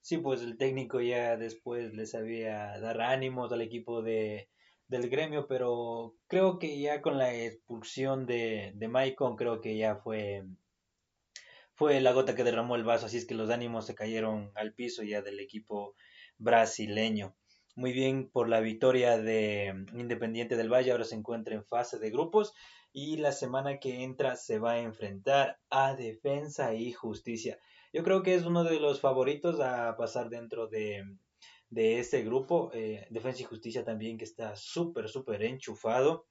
Sí, 0.02 0.20
pues 0.20 0.44
el 0.44 0.58
técnico 0.58 1.02
ya 1.02 1.36
después 1.36 1.96
les 1.96 2.12
sabía 2.12 2.80
dar 2.80 3.02
ánimos 3.02 3.52
al 3.52 3.64
equipo 3.64 4.04
de, 4.04 4.50
del 4.88 5.10
gremio, 5.10 5.48
pero 5.48 6.14
creo 6.28 6.60
que 6.60 6.80
ya 6.80 7.02
con 7.02 7.18
la 7.18 7.34
expulsión 7.34 8.28
de, 8.28 8.72
de 8.76 8.88
Maicon, 8.88 9.36
creo 9.36 9.62
que 9.62 9.78
ya 9.78 9.96
fue, 9.96 10.44
fue 11.82 12.00
la 12.00 12.14
gota 12.14 12.36
que 12.36 12.44
derramó 12.44 12.76
el 12.76 12.84
vaso, 12.84 13.08
así 13.08 13.18
es 13.18 13.26
que 13.26 13.34
los 13.34 13.50
ánimos 13.50 13.88
se 13.88 13.96
cayeron 13.96 14.52
al 14.54 14.76
piso 14.76 15.02
ya 15.02 15.24
del 15.24 15.40
equipo 15.40 15.96
brasileño. 16.38 17.36
Muy 17.74 17.92
bien 17.92 18.30
por 18.30 18.50
la 18.50 18.60
victoria 18.60 19.18
de 19.18 19.74
Independiente 19.96 20.56
del 20.56 20.72
Valle, 20.72 20.92
ahora 20.92 21.06
se 21.06 21.16
encuentra 21.16 21.56
en 21.56 21.66
fase 21.66 21.98
de 21.98 22.12
grupos 22.12 22.54
y 22.94 23.18
la 23.18 23.32
semana 23.32 23.80
que 23.80 24.04
entra 24.04 24.36
se 24.36 24.60
va 24.60 24.74
a 24.74 24.82
enfrentar 24.82 25.58
a 25.72 25.96
Defensa 25.96 26.76
y 26.76 26.92
Justicia. 26.92 27.58
Yo 27.92 28.04
creo 28.04 28.22
que 28.22 28.36
es 28.36 28.46
uno 28.46 28.64
de 28.64 28.80
los 28.80 29.02
favoritos 29.02 29.60
a 29.60 29.98
pasar 29.98 30.30
dentro 30.30 30.68
de, 30.68 31.04
de 31.72 31.98
este 31.98 32.22
grupo. 32.22 32.70
Eh, 32.76 33.08
Defensa 33.10 33.42
y 33.42 33.46
Justicia 33.46 33.84
también 33.84 34.20
que 34.20 34.26
está 34.26 34.56
súper, 34.56 35.10
súper 35.10 35.42
enchufado, 35.42 36.28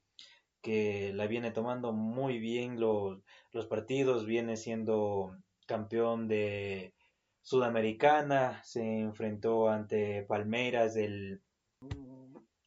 que 0.63 1.13
la 1.15 1.27
viene 1.27 1.51
tomando 1.51 1.93
muy 1.93 2.39
bien 2.39 2.81
los, 2.81 3.21
los 3.53 3.67
partidos, 3.67 4.27
viene 4.27 4.57
siendo 4.57 5.37
campeón 5.67 6.29
de 6.29 6.95
Sudamericana, 7.43 8.63
se 8.65 9.01
enfrentó 9.01 9.69
ante 9.69 10.23
Palmeiras, 10.25 10.97
el 10.97 11.41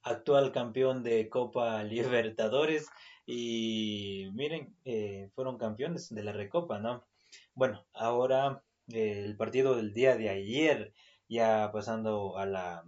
actual 0.04 0.52
campeón 0.52 1.04
de 1.04 1.30
Copa 1.30 1.84
Libertadores 1.84 2.90
y 3.26 4.30
miren, 4.34 4.76
eh, 4.86 5.30
fueron 5.36 5.58
campeones 5.58 6.14
de 6.14 6.24
la 6.24 6.34
Recopa, 6.34 6.80
¿no? 6.80 7.06
Bueno, 7.54 7.86
ahora 7.94 8.64
el 8.90 9.38
partido 9.38 9.76
del 9.76 9.94
día 9.94 10.18
de 10.18 10.30
ayer, 10.30 10.94
ya 11.30 11.72
pasando 11.72 12.38
a 12.38 12.46
la, 12.46 12.84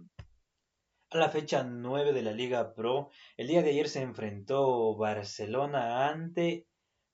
a 1.10 1.18
la 1.18 1.28
fecha 1.28 1.62
9 1.62 2.12
de 2.12 2.22
la 2.22 2.32
Liga 2.32 2.74
Pro. 2.74 3.10
El 3.36 3.46
día 3.48 3.62
de 3.62 3.70
ayer 3.70 3.88
se 3.88 4.02
enfrentó 4.02 4.96
Barcelona 4.96 6.08
ante 6.08 6.66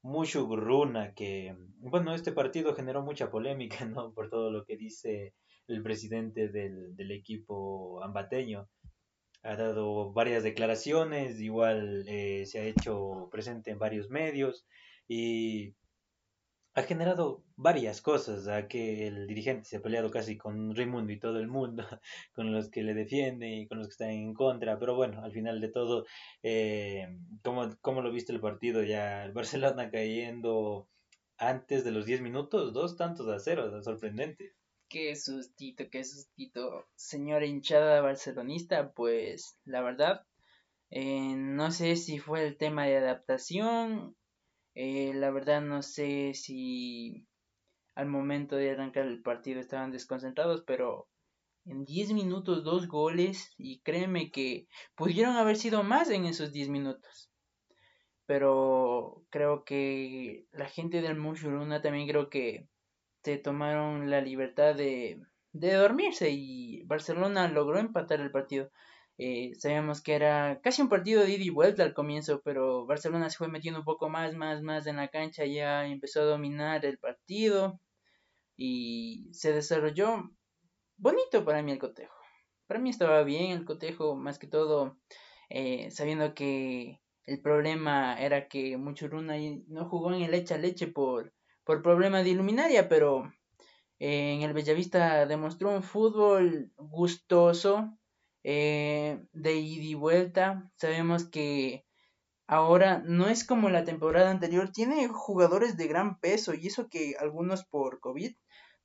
Mushugruna, 0.02 1.14
que, 1.14 1.54
bueno, 1.78 2.14
este 2.14 2.32
partido 2.32 2.74
generó 2.74 3.02
mucha 3.02 3.30
polémica, 3.30 3.84
¿no? 3.84 4.12
Por 4.14 4.30
todo 4.30 4.50
lo 4.50 4.64
que 4.64 4.76
dice 4.76 5.34
el 5.68 5.82
presidente 5.82 6.48
del, 6.48 6.96
del 6.96 7.10
equipo 7.12 8.02
ambateño. 8.02 8.68
Ha 9.42 9.56
dado 9.56 10.12
varias 10.12 10.42
declaraciones, 10.44 11.40
igual 11.40 12.04
eh, 12.06 12.46
se 12.46 12.60
ha 12.60 12.64
hecho 12.64 13.28
presente 13.30 13.72
en 13.72 13.78
varios 13.78 14.08
medios 14.08 14.64
y 15.08 15.74
ha 16.74 16.82
generado 16.82 17.42
varias 17.56 18.00
cosas, 18.00 18.48
a 18.48 18.66
que 18.66 19.06
el 19.06 19.26
dirigente 19.26 19.66
se 19.66 19.76
ha 19.76 19.82
peleado 19.82 20.10
casi 20.10 20.38
con 20.38 20.74
Raimundo 20.74 21.12
y 21.12 21.18
todo 21.18 21.38
el 21.38 21.48
mundo, 21.48 21.84
con 22.34 22.52
los 22.52 22.70
que 22.70 22.82
le 22.82 22.94
defiende 22.94 23.48
y 23.48 23.66
con 23.66 23.78
los 23.78 23.88
que 23.88 23.92
están 23.92 24.10
en 24.10 24.34
contra, 24.34 24.78
pero 24.78 24.94
bueno, 24.94 25.22
al 25.22 25.32
final 25.32 25.60
de 25.60 25.68
todo, 25.68 26.06
eh, 26.42 27.08
¿cómo, 27.42 28.02
lo 28.02 28.10
viste 28.10 28.32
el 28.32 28.40
partido? 28.40 28.82
Ya 28.82 29.24
el 29.24 29.32
Barcelona 29.32 29.90
cayendo 29.90 30.88
antes 31.36 31.84
de 31.84 31.90
los 31.90 32.06
10 32.06 32.22
minutos, 32.22 32.72
dos 32.72 32.96
tantos 32.96 33.28
a 33.28 33.38
cero, 33.38 33.82
sorprendente. 33.82 34.54
Qué 34.88 35.16
sustito, 35.16 35.84
qué 35.90 36.04
sustito. 36.04 36.86
Señora 36.94 37.46
hinchada 37.46 38.00
barcelonista, 38.00 38.92
pues 38.92 39.58
la 39.64 39.80
verdad, 39.80 40.26
eh, 40.90 41.34
no 41.34 41.70
sé 41.70 41.96
si 41.96 42.18
fue 42.18 42.46
el 42.46 42.56
tema 42.56 42.86
de 42.86 42.98
adaptación 42.98 44.14
eh, 44.74 45.12
la 45.14 45.30
verdad 45.30 45.60
no 45.60 45.82
sé 45.82 46.34
si 46.34 47.26
al 47.94 48.06
momento 48.06 48.56
de 48.56 48.70
arrancar 48.70 49.06
el 49.06 49.22
partido 49.22 49.60
estaban 49.60 49.90
desconcentrados, 49.90 50.62
pero 50.66 51.08
en 51.64 51.84
10 51.84 52.12
minutos 52.12 52.64
dos 52.64 52.88
goles 52.88 53.54
y 53.56 53.80
créeme 53.80 54.30
que 54.30 54.66
pudieron 54.94 55.36
haber 55.36 55.56
sido 55.56 55.82
más 55.82 56.10
en 56.10 56.24
esos 56.24 56.52
10 56.52 56.68
minutos. 56.68 57.30
Pero 58.26 59.24
creo 59.30 59.64
que 59.64 60.46
la 60.52 60.68
gente 60.68 61.02
del 61.02 61.16
Mushuruna 61.18 61.82
también 61.82 62.08
creo 62.08 62.30
que 62.30 62.66
se 63.22 63.36
tomaron 63.38 64.10
la 64.10 64.20
libertad 64.20 64.74
de, 64.74 65.20
de 65.52 65.74
dormirse 65.74 66.30
y 66.30 66.82
Barcelona 66.84 67.48
logró 67.48 67.78
empatar 67.78 68.20
el 68.20 68.30
partido. 68.30 68.70
Eh, 69.24 69.54
sabíamos 69.54 70.02
que 70.02 70.14
era 70.14 70.60
casi 70.62 70.82
un 70.82 70.88
partido 70.88 71.22
de 71.22 71.30
ida 71.30 71.44
y 71.44 71.50
vuelta 71.50 71.84
al 71.84 71.94
comienzo, 71.94 72.42
pero 72.42 72.86
Barcelona 72.86 73.30
se 73.30 73.38
fue 73.38 73.46
metiendo 73.46 73.78
un 73.78 73.84
poco 73.84 74.08
más, 74.08 74.34
más, 74.34 74.62
más 74.62 74.84
en 74.88 74.96
la 74.96 75.08
cancha, 75.08 75.44
ya 75.44 75.86
empezó 75.86 76.22
a 76.22 76.24
dominar 76.24 76.84
el 76.84 76.98
partido 76.98 77.78
y 78.56 79.28
se 79.32 79.52
desarrolló 79.52 80.28
bonito 80.96 81.44
para 81.44 81.62
mí 81.62 81.70
el 81.70 81.78
cotejo. 81.78 82.16
Para 82.66 82.80
mí 82.80 82.90
estaba 82.90 83.22
bien 83.22 83.52
el 83.52 83.64
cotejo, 83.64 84.16
más 84.16 84.40
que 84.40 84.48
todo 84.48 84.98
eh, 85.50 85.92
sabiendo 85.92 86.34
que 86.34 87.00
el 87.24 87.40
problema 87.40 88.20
era 88.20 88.48
que 88.48 88.76
Muchuruna 88.76 89.36
no 89.68 89.88
jugó 89.88 90.12
en 90.12 90.22
el 90.22 90.32
leche 90.32 90.54
a 90.54 90.58
leche 90.58 90.88
por, 90.88 91.32
por 91.62 91.80
problema 91.80 92.24
de 92.24 92.30
iluminaria, 92.30 92.88
pero 92.88 93.32
eh, 94.00 94.32
en 94.32 94.42
el 94.42 94.52
Bellavista 94.52 95.26
demostró 95.26 95.70
un 95.70 95.84
fútbol 95.84 96.72
gustoso, 96.76 97.96
eh, 98.44 99.20
de 99.32 99.54
ida 99.54 99.84
y 99.84 99.94
vuelta. 99.94 100.70
Sabemos 100.76 101.24
que 101.28 101.84
ahora 102.46 103.02
no 103.04 103.28
es 103.28 103.44
como 103.44 103.70
la 103.70 103.84
temporada 103.84 104.30
anterior, 104.30 104.70
tiene 104.70 105.08
jugadores 105.08 105.76
de 105.76 105.86
gran 105.86 106.18
peso 106.18 106.54
y 106.54 106.66
eso 106.66 106.88
que 106.88 107.14
algunos 107.18 107.64
por 107.64 108.00
COVID 108.00 108.34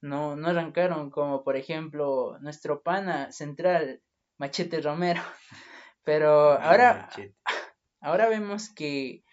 no, 0.02 0.36
no 0.36 0.48
arrancaron, 0.48 1.10
como 1.10 1.44
por 1.44 1.56
ejemplo 1.56 2.38
nuestro 2.40 2.82
pana 2.82 3.32
central, 3.32 4.02
Machete 4.38 4.82
Romero. 4.82 5.22
Pero 6.04 6.54
ahora, 6.54 7.10
ahora 8.00 8.30
vemos 8.30 8.70
que, 8.70 9.24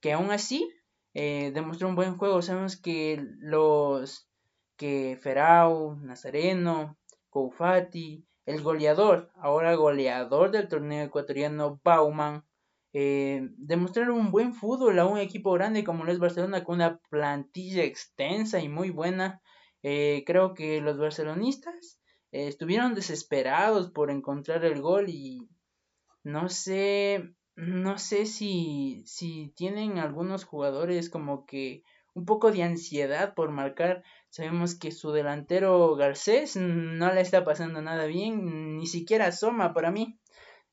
que 0.00 0.12
aún 0.12 0.30
así 0.30 0.72
eh, 1.14 1.50
demostró 1.52 1.88
un 1.88 1.96
buen 1.96 2.16
juego. 2.16 2.40
Sabemos 2.40 2.76
que 2.76 3.22
los 3.38 4.28
que 4.76 5.18
Ferau, 5.20 5.96
Nazareno, 5.96 6.96
Koufati, 7.28 8.24
el 8.46 8.62
goleador, 8.62 9.30
ahora 9.36 9.74
goleador 9.74 10.50
del 10.50 10.68
torneo 10.68 11.04
ecuatoriano, 11.04 11.80
Bauman, 11.84 12.44
eh, 12.92 13.48
demostrar 13.56 14.10
un 14.10 14.30
buen 14.30 14.52
fútbol 14.54 14.98
a 14.98 15.06
un 15.06 15.18
equipo 15.18 15.52
grande 15.52 15.84
como 15.84 16.04
lo 16.04 16.12
es 16.12 16.18
Barcelona 16.18 16.62
con 16.62 16.76
una 16.76 16.98
plantilla 17.10 17.84
extensa 17.84 18.60
y 18.60 18.68
muy 18.68 18.90
buena. 18.90 19.40
Eh, 19.82 20.24
creo 20.26 20.54
que 20.54 20.80
los 20.80 20.98
barcelonistas 20.98 21.98
eh, 22.32 22.48
estuvieron 22.48 22.94
desesperados 22.94 23.90
por 23.90 24.10
encontrar 24.10 24.64
el 24.64 24.80
gol 24.82 25.08
y 25.08 25.48
no 26.22 26.48
sé, 26.48 27.34
no 27.56 27.98
sé 27.98 28.26
si, 28.26 29.02
si 29.06 29.52
tienen 29.56 29.98
algunos 29.98 30.44
jugadores 30.44 31.08
como 31.08 31.46
que 31.46 31.82
un 32.14 32.26
poco 32.26 32.52
de 32.52 32.62
ansiedad 32.62 33.34
por 33.34 33.50
marcar. 33.50 34.04
Sabemos 34.32 34.74
que 34.74 34.92
su 34.92 35.12
delantero 35.12 35.94
Garcés 35.94 36.56
no 36.56 37.12
le 37.12 37.20
está 37.20 37.44
pasando 37.44 37.82
nada 37.82 38.06
bien, 38.06 38.78
ni 38.78 38.86
siquiera 38.86 39.26
asoma 39.26 39.74
para 39.74 39.90
mí. 39.90 40.18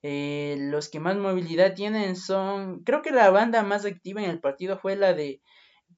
Eh, 0.02 0.56
los 0.58 0.88
que 0.88 1.02
más 1.02 1.18
movilidad 1.18 1.74
tienen 1.74 2.16
son, 2.16 2.86
creo 2.86 3.02
que 3.02 3.12
la 3.12 3.30
banda 3.32 3.62
más 3.64 3.84
activa 3.84 4.24
en 4.24 4.30
el 4.30 4.40
partido 4.40 4.80
fue 4.80 4.96
la 4.96 5.14
de 5.14 5.42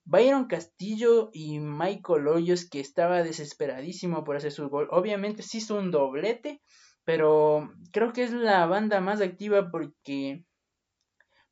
Byron 0.06 0.48
Castillo 0.48 1.30
y 1.34 1.60
Michael 1.60 2.28
Hoyos, 2.30 2.68
que 2.68 2.80
estaba 2.80 3.22
desesperadísimo 3.22 4.24
por 4.24 4.38
hacer 4.38 4.52
su 4.52 4.68
gol. 4.68 4.88
Obviamente 4.90 5.44
sí 5.44 5.60
hizo 5.60 5.78
un 5.78 5.92
doblete, 5.92 6.64
pero 7.04 7.72
creo 7.92 8.12
que 8.12 8.24
es 8.24 8.32
la 8.32 8.66
banda 8.66 9.02
más 9.02 9.22
activa 9.22 9.70
porque 9.70 10.44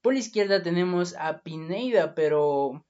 por 0.02 0.14
la 0.14 0.20
izquierda 0.20 0.64
tenemos 0.64 1.16
a 1.20 1.44
Pineida, 1.44 2.16
pero 2.16 2.84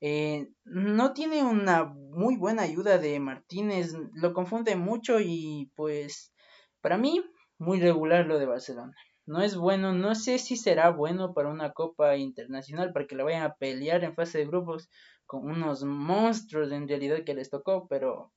eh, 0.00 0.48
no 0.64 1.12
tiene 1.12 1.44
una 1.44 1.84
muy 1.84 2.36
buena 2.36 2.62
ayuda 2.62 2.98
de 2.98 3.20
Martínez, 3.20 3.94
lo 4.14 4.32
confunde 4.32 4.76
mucho 4.76 5.20
y 5.20 5.70
pues 5.76 6.32
para 6.80 6.96
mí 6.96 7.22
muy 7.58 7.80
regular 7.80 8.26
lo 8.26 8.38
de 8.38 8.46
Barcelona. 8.46 8.94
No 9.26 9.42
es 9.42 9.56
bueno, 9.56 9.92
no 9.92 10.14
sé 10.14 10.38
si 10.38 10.56
será 10.56 10.90
bueno 10.90 11.34
para 11.34 11.50
una 11.50 11.72
Copa 11.72 12.16
Internacional 12.16 12.92
para 12.92 13.06
que 13.06 13.14
la 13.14 13.24
vayan 13.24 13.42
a 13.42 13.54
pelear 13.54 14.02
en 14.02 14.14
fase 14.14 14.38
de 14.38 14.46
grupos 14.46 14.88
con 15.26 15.44
unos 15.44 15.84
monstruos 15.84 16.72
en 16.72 16.88
realidad 16.88 17.22
que 17.24 17.34
les 17.34 17.50
tocó, 17.50 17.86
pero 17.86 18.32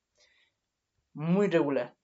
muy 1.13 1.48
regular. 1.48 1.96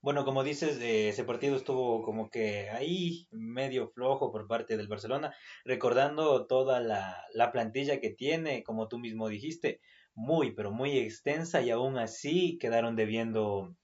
Bueno, 0.00 0.24
como 0.24 0.44
dices, 0.44 0.80
eh, 0.80 1.08
ese 1.08 1.24
partido 1.24 1.56
estuvo 1.56 2.02
como 2.02 2.30
que 2.30 2.70
ahí 2.70 3.26
medio 3.32 3.88
flojo 3.88 4.30
por 4.30 4.46
parte 4.46 4.76
del 4.76 4.86
Barcelona, 4.86 5.34
recordando 5.64 6.46
toda 6.46 6.80
la, 6.80 7.24
la 7.34 7.50
plantilla 7.50 8.00
que 8.00 8.10
tiene, 8.10 8.62
como 8.62 8.86
tú 8.88 8.98
mismo 8.98 9.28
dijiste, 9.28 9.80
muy, 10.14 10.52
pero 10.54 10.70
muy 10.70 10.98
extensa 10.98 11.62
y 11.62 11.70
aún 11.70 11.98
así 11.98 12.58
quedaron 12.58 12.94
debiendo 12.94 13.74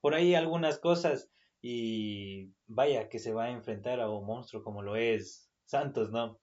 por 0.00 0.14
ahí 0.14 0.34
algunas 0.36 0.78
cosas 0.78 1.30
y 1.60 2.52
vaya 2.66 3.08
que 3.08 3.18
se 3.18 3.32
va 3.32 3.44
a 3.44 3.50
enfrentar 3.50 4.00
a 4.00 4.10
un 4.10 4.26
monstruo 4.26 4.62
como 4.62 4.82
lo 4.82 4.96
es 4.96 5.50
Santos, 5.64 6.10
¿no? 6.12 6.40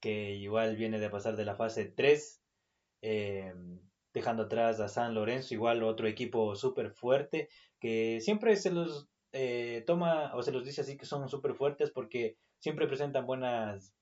Que 0.00 0.34
igual 0.34 0.76
viene 0.76 0.98
de 0.98 1.10
pasar 1.10 1.36
de 1.36 1.44
la 1.44 1.56
fase 1.56 1.84
3. 1.84 2.42
Eh, 3.02 3.52
dejando 4.12 4.44
atrás 4.44 4.80
a 4.80 4.88
San 4.88 5.14
Lorenzo, 5.14 5.54
igual 5.54 5.82
otro 5.82 6.06
equipo 6.06 6.54
súper 6.54 6.90
fuerte, 6.90 7.48
que 7.82 8.20
siempre 8.20 8.54
se 8.54 8.70
los 8.70 9.08
eh, 9.32 9.82
toma 9.86 10.32
o 10.36 10.42
se 10.44 10.52
los 10.52 10.64
dice 10.64 10.82
así 10.82 10.96
que 10.96 11.04
son 11.04 11.28
súper 11.28 11.54
fuertes 11.54 11.90
porque 11.90 12.36
siempre 12.60 12.86
presentan 12.86 13.26
buenas 13.26 13.92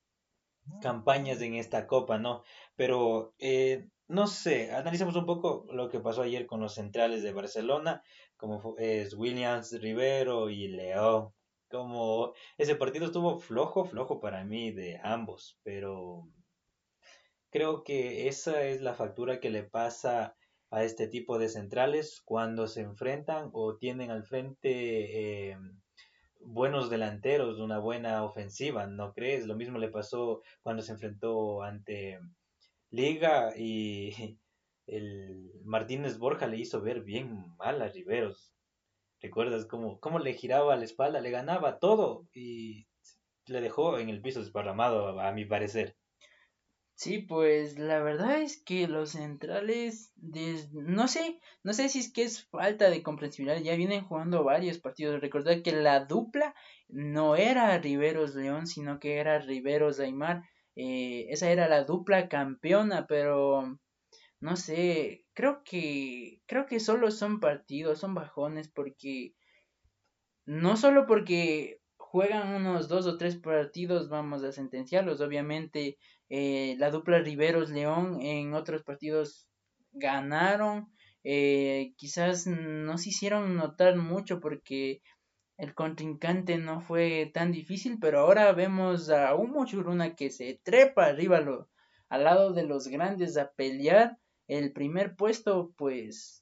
campañas 0.82 1.40
en 1.40 1.54
esta 1.54 1.87
copa, 1.87 2.18
¿no? 2.18 2.42
Pero 2.76 3.32
eh, 3.38 3.88
no 4.06 4.26
sé, 4.26 4.70
analicemos 4.72 5.16
un 5.16 5.25
poco 5.25 5.66
lo 5.72 5.88
que 5.88 5.99
pasó 6.00 6.20
ayer 6.20 6.46
con 6.46 6.60
los 6.60 6.75
centrales 6.75 7.22
de 7.22 7.32
Barcelona, 7.32 8.02
como 8.37 8.76
es 8.76 9.14
Williams, 9.14 9.72
Rivero 9.80 10.50
y 10.50 10.68
Leo. 10.68 11.34
Como 11.70 12.34
ese 12.58 12.75
partido 12.75 13.06
estuvo 13.06 13.38
flojo, 13.38 13.87
flojo 13.87 14.20
para 14.20 14.45
mí 14.45 14.73
de 14.73 15.00
ambos, 15.02 15.58
pero 15.62 16.28
Creo 17.50 17.82
que 17.82 18.28
esa 18.28 18.62
es 18.62 18.80
la 18.80 18.95
factura 18.95 19.40
que 19.40 19.50
le 19.50 19.64
pasa 19.64 20.36
a 20.71 20.85
este 20.85 21.09
tipo 21.09 21.39
de 21.39 21.49
centrales 21.49 22.23
cuando 22.25 22.67
se 22.69 22.83
enfrentan 22.83 23.50
o 23.52 23.76
tienen 23.76 24.11
al 24.11 24.25
frente 24.25 25.50
eh, 25.50 25.56
buenos 26.39 26.91
delanteros, 26.91 27.59
una 27.59 27.78
buena 27.78 28.25
ofensiva, 28.25 28.87
¿no 28.87 29.13
crees? 29.13 29.47
Lo 29.47 29.56
mismo 29.56 29.78
le 29.78 29.89
pasó 29.89 30.43
cuando 30.63 30.83
se 30.83 30.93
enfrentó 30.93 31.63
ante 31.63 32.21
Liga 32.91 33.52
y 33.56 34.39
el 34.87 35.52
Martínez 35.65 36.19
Borja 36.19 36.47
le 36.47 36.59
hizo 36.59 36.80
ver 36.80 37.02
bien 37.02 37.56
mal 37.59 37.83
a 37.83 37.89
Riveros. 37.89 38.54
¿Recuerdas 39.21 39.67
cómo, 39.67 40.00
cómo 40.00 40.19
le 40.19 40.33
giraba 40.33 40.76
la 40.76 40.85
espalda? 40.85 41.21
Le 41.21 41.30
ganaba 41.30 41.78
todo 41.78 42.26
y 42.33 42.87
le 43.47 43.61
dejó 43.61 43.99
en 43.99 44.09
el 44.09 44.23
piso 44.23 44.41
desparramado, 44.41 45.21
a 45.21 45.33
mi 45.33 45.45
parecer. 45.45 45.97
Sí, 47.00 47.17
pues 47.21 47.78
la 47.78 48.02
verdad 48.02 48.43
es 48.43 48.63
que 48.63 48.86
los 48.86 49.13
centrales, 49.13 50.13
no 50.73 51.08
sé, 51.08 51.41
no 51.63 51.73
sé 51.73 51.89
si 51.89 52.00
es 52.00 52.13
que 52.13 52.25
es 52.25 52.45
falta 52.50 52.91
de 52.91 53.02
comprensibilidad, 53.02 53.58
ya 53.63 53.75
vienen 53.75 54.04
jugando 54.04 54.45
varios 54.45 54.78
partidos. 54.80 55.19
Recordad 55.23 55.63
que 55.63 55.73
la 55.73 56.04
dupla 56.04 56.54
no 56.89 57.36
era 57.36 57.78
Riveros 57.78 58.34
León, 58.34 58.67
sino 58.67 59.00
que 59.00 59.17
era 59.17 59.39
Riveros 59.39 59.99
Aymar. 59.99 60.43
Eh, 60.76 61.28
esa 61.30 61.49
era 61.50 61.71
la 61.71 61.84
dupla 61.84 62.28
campeona, 62.28 63.06
pero 63.06 63.78
no 64.41 64.56
sé, 64.56 65.25
creo 65.32 65.63
que, 65.65 66.43
creo 66.45 66.67
que 66.67 66.80
solo 66.80 67.10
son 67.10 67.41
partidos, 67.41 68.00
son 68.00 68.13
bajones, 68.15 68.69
porque 68.69 69.32
no 70.45 70.76
solo 70.76 71.06
porque 71.06 71.80
juegan 71.97 72.54
unos 72.54 72.89
dos 72.89 73.06
o 73.06 73.17
tres 73.17 73.36
partidos 73.36 74.10
vamos 74.10 74.43
a 74.45 74.52
sentenciarlos, 74.52 75.23
obviamente 75.23 75.97
eh, 76.30 76.76
la 76.78 76.90
dupla 76.90 77.19
Riveros 77.19 77.71
León 77.71 78.21
en 78.23 78.54
otros 78.54 78.82
partidos 78.82 79.49
ganaron. 79.93 80.93
Eh, 81.23 81.93
quizás 81.97 82.47
no 82.47 82.97
se 82.97 83.10
hicieron 83.10 83.56
notar 83.56 83.97
mucho 83.97 84.40
porque 84.40 85.02
el 85.58 85.75
contrincante 85.75 86.56
no 86.56 86.80
fue 86.80 87.30
tan 87.34 87.52
difícil, 87.52 87.99
pero 88.00 88.21
ahora 88.21 88.50
vemos 88.52 89.10
a 89.10 89.34
Humo 89.34 89.66
Churuna 89.66 90.14
que 90.14 90.30
se 90.30 90.58
trepa 90.62 91.06
arriba 91.06 91.40
lo, 91.40 91.69
al 92.08 92.25
lado 92.25 92.52
de 92.52 92.62
los 92.62 92.88
grandes 92.88 93.36
a 93.36 93.50
pelear 93.52 94.16
el 94.49 94.73
primer 94.73 95.16
puesto, 95.16 95.75
pues 95.76 96.40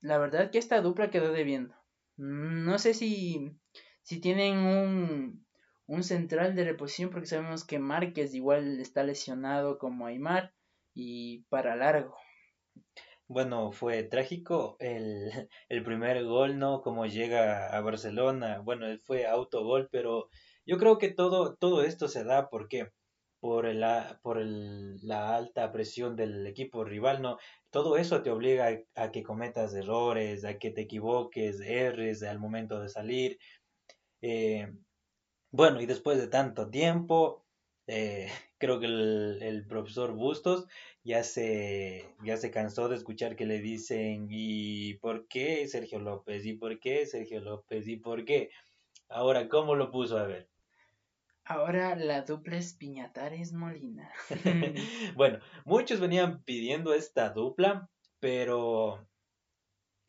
la 0.00 0.18
verdad 0.18 0.50
que 0.50 0.58
esta 0.58 0.80
dupla 0.80 1.10
quedó 1.10 1.32
debiendo. 1.32 1.74
No 2.16 2.78
sé 2.78 2.94
si, 2.94 3.50
si 4.02 4.20
tienen 4.20 4.58
un, 4.58 5.46
un 5.86 6.02
central 6.02 6.54
de 6.54 6.64
reposición 6.64 7.10
porque 7.10 7.26
sabemos 7.26 7.64
que 7.64 7.78
Márquez 7.78 8.34
igual 8.34 8.80
está 8.80 9.02
lesionado 9.02 9.78
como 9.78 10.06
Aymar 10.06 10.52
y 10.94 11.40
para 11.48 11.76
largo. 11.76 12.16
Bueno, 13.28 13.72
fue 13.72 14.02
trágico 14.02 14.76
el, 14.78 15.30
el 15.68 15.82
primer 15.82 16.24
gol, 16.24 16.58
¿no? 16.58 16.82
Como 16.82 17.06
llega 17.06 17.68
a 17.68 17.80
Barcelona. 17.80 18.60
Bueno, 18.60 18.86
fue 19.04 19.26
autogol, 19.26 19.88
pero 19.90 20.28
yo 20.66 20.78
creo 20.78 20.98
que 20.98 21.08
todo, 21.08 21.54
todo 21.56 21.82
esto 21.82 22.08
se 22.08 22.24
da 22.24 22.48
porque 22.50 22.90
por, 23.40 23.64
la, 23.74 24.20
por 24.22 24.38
el, 24.38 24.98
la 25.06 25.34
alta 25.34 25.72
presión 25.72 26.14
del 26.14 26.46
equipo 26.46 26.84
rival, 26.84 27.22
¿no? 27.22 27.38
Todo 27.70 27.96
eso 27.96 28.22
te 28.22 28.30
obliga 28.30 28.68
a, 28.68 29.04
a, 29.04 29.10
que 29.10 29.22
cometas 29.22 29.74
errores, 29.74 30.44
a 30.44 30.58
que 30.58 30.70
te 30.70 30.82
equivoques, 30.82 31.60
erres 31.60 32.22
al 32.22 32.38
momento 32.38 32.80
de 32.80 32.88
salir. 32.88 33.38
Eh, 34.20 34.72
bueno, 35.52 35.80
y 35.80 35.86
después 35.86 36.18
de 36.18 36.28
tanto 36.28 36.70
tiempo, 36.70 37.44
eh, 37.86 38.28
creo 38.58 38.80
que 38.80 38.86
el, 38.86 39.64
profesor 39.68 40.12
Bustos 40.12 40.66
ya 41.04 41.22
se, 41.22 42.06
ya 42.24 42.36
se 42.36 42.50
cansó 42.50 42.88
de 42.88 42.96
escuchar 42.96 43.36
que 43.36 43.46
le 43.46 43.60
dicen, 43.60 44.26
¿y 44.30 44.94
por 44.94 45.28
qué 45.28 45.68
Sergio 45.68 45.98
López? 45.98 46.44
¿Y 46.46 46.54
por 46.54 46.80
qué 46.80 47.06
Sergio 47.06 47.40
López? 47.40 47.86
¿Y 47.86 47.96
por 47.96 48.24
qué? 48.24 48.50
Ahora, 49.08 49.48
¿cómo 49.48 49.74
lo 49.74 49.90
puso 49.90 50.18
a 50.18 50.26
ver? 50.26 50.48
Ahora 51.44 51.96
la 51.96 52.22
dupla 52.22 52.56
es 52.56 52.72
Piñatares 52.74 53.52
Molina. 53.52 54.10
bueno, 55.16 55.40
muchos 55.64 56.00
venían 56.00 56.42
pidiendo 56.44 56.94
esta 56.94 57.30
dupla, 57.30 57.90
pero 58.20 59.06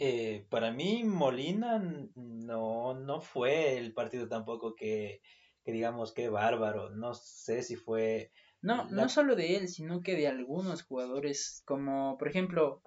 eh, 0.06 0.46
para 0.50 0.70
mí 0.70 1.06
Molina 1.06 1.80
no, 2.16 2.94
no 2.94 3.22
fue 3.22 3.78
el 3.78 3.94
partido 3.94 4.28
tampoco 4.28 4.76
que, 4.76 5.22
que 5.64 5.72
digamos 5.72 6.12
que 6.12 6.28
bárbaro. 6.28 6.90
No 6.90 7.14
sé 7.14 7.64
si 7.64 7.78
fue... 7.78 8.30
No, 8.62 8.84
no 8.90 9.08
solo 9.08 9.38
de 9.38 9.56
él, 9.56 9.70
sino 9.70 10.02
que 10.02 10.18
de 10.18 10.28
algunos 10.28 10.84
jugadores, 10.84 11.64
como 11.66 12.18
por 12.18 12.28
ejemplo, 12.28 12.82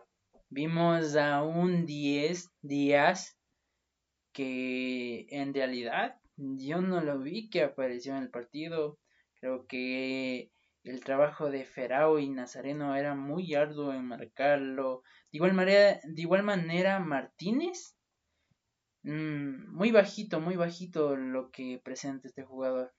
vimos 0.51 1.17
a 1.17 1.43
un 1.43 1.87
10 1.87 2.51
Díaz 2.61 3.39
que 4.33 5.27
en 5.31 5.55
realidad 5.55 6.21
yo 6.37 6.83
no 6.83 7.01
lo 7.01 7.19
vi 7.19 7.49
que 7.49 7.63
apareció 7.63 8.15
en 8.15 8.25
el 8.25 8.31
partido. 8.31 8.99
Creo 9.41 9.67
que 9.67 10.51
el 10.87 11.01
trabajo 11.01 11.51
de 11.51 11.65
Ferao 11.65 12.19
y 12.21 12.31
Nazareno 12.31 12.95
era 12.95 13.15
muy 13.15 13.55
arduo 13.55 13.93
en 13.93 14.07
marcarlo. 14.07 15.03
De 15.33 15.39
igual 15.39 15.53
manera, 15.53 16.01
de 16.05 16.23
igual 16.23 16.45
manera 16.45 17.01
Martínez 17.01 17.97
mm, 19.03 19.75
muy 19.75 19.91
bajito, 19.91 20.41
muy 20.41 20.57
bajito 20.57 21.17
lo 21.17 21.51
que 21.51 21.81
presenta 21.83 22.29
este 22.29 22.45
jugador. 22.45 22.95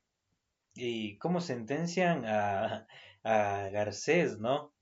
Y 0.74 1.18
cómo 1.18 1.40
sentencian 1.40 2.26
a, 2.26 2.88
a 3.24 3.70
Garcés, 3.70 4.38
¿no? 4.38 4.74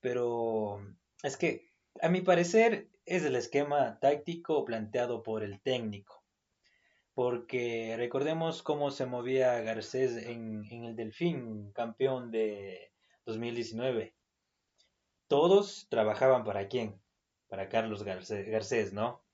Pero 0.00 0.80
es 1.22 1.36
que, 1.36 1.72
a 2.02 2.08
mi 2.08 2.20
parecer, 2.20 2.90
es 3.06 3.24
el 3.24 3.36
esquema 3.36 3.98
táctico 4.00 4.64
planteado 4.64 5.22
por 5.22 5.42
el 5.42 5.60
técnico. 5.62 6.19
Porque 7.14 7.94
recordemos 7.96 8.62
cómo 8.62 8.90
se 8.90 9.06
movía 9.06 9.60
Garcés 9.60 10.16
en, 10.26 10.64
el 10.70 10.96
Delfín, 10.96 11.72
campeón 11.72 12.30
de 12.30 12.92
2019. 13.26 14.14
Todos 15.28 15.86
trabajaban 15.88 16.44
para 16.44 16.68
quién? 16.68 17.00
Para 17.48 17.68
Carlos 17.68 18.02
Garcés, 18.04 18.92
¿no? 18.92 19.24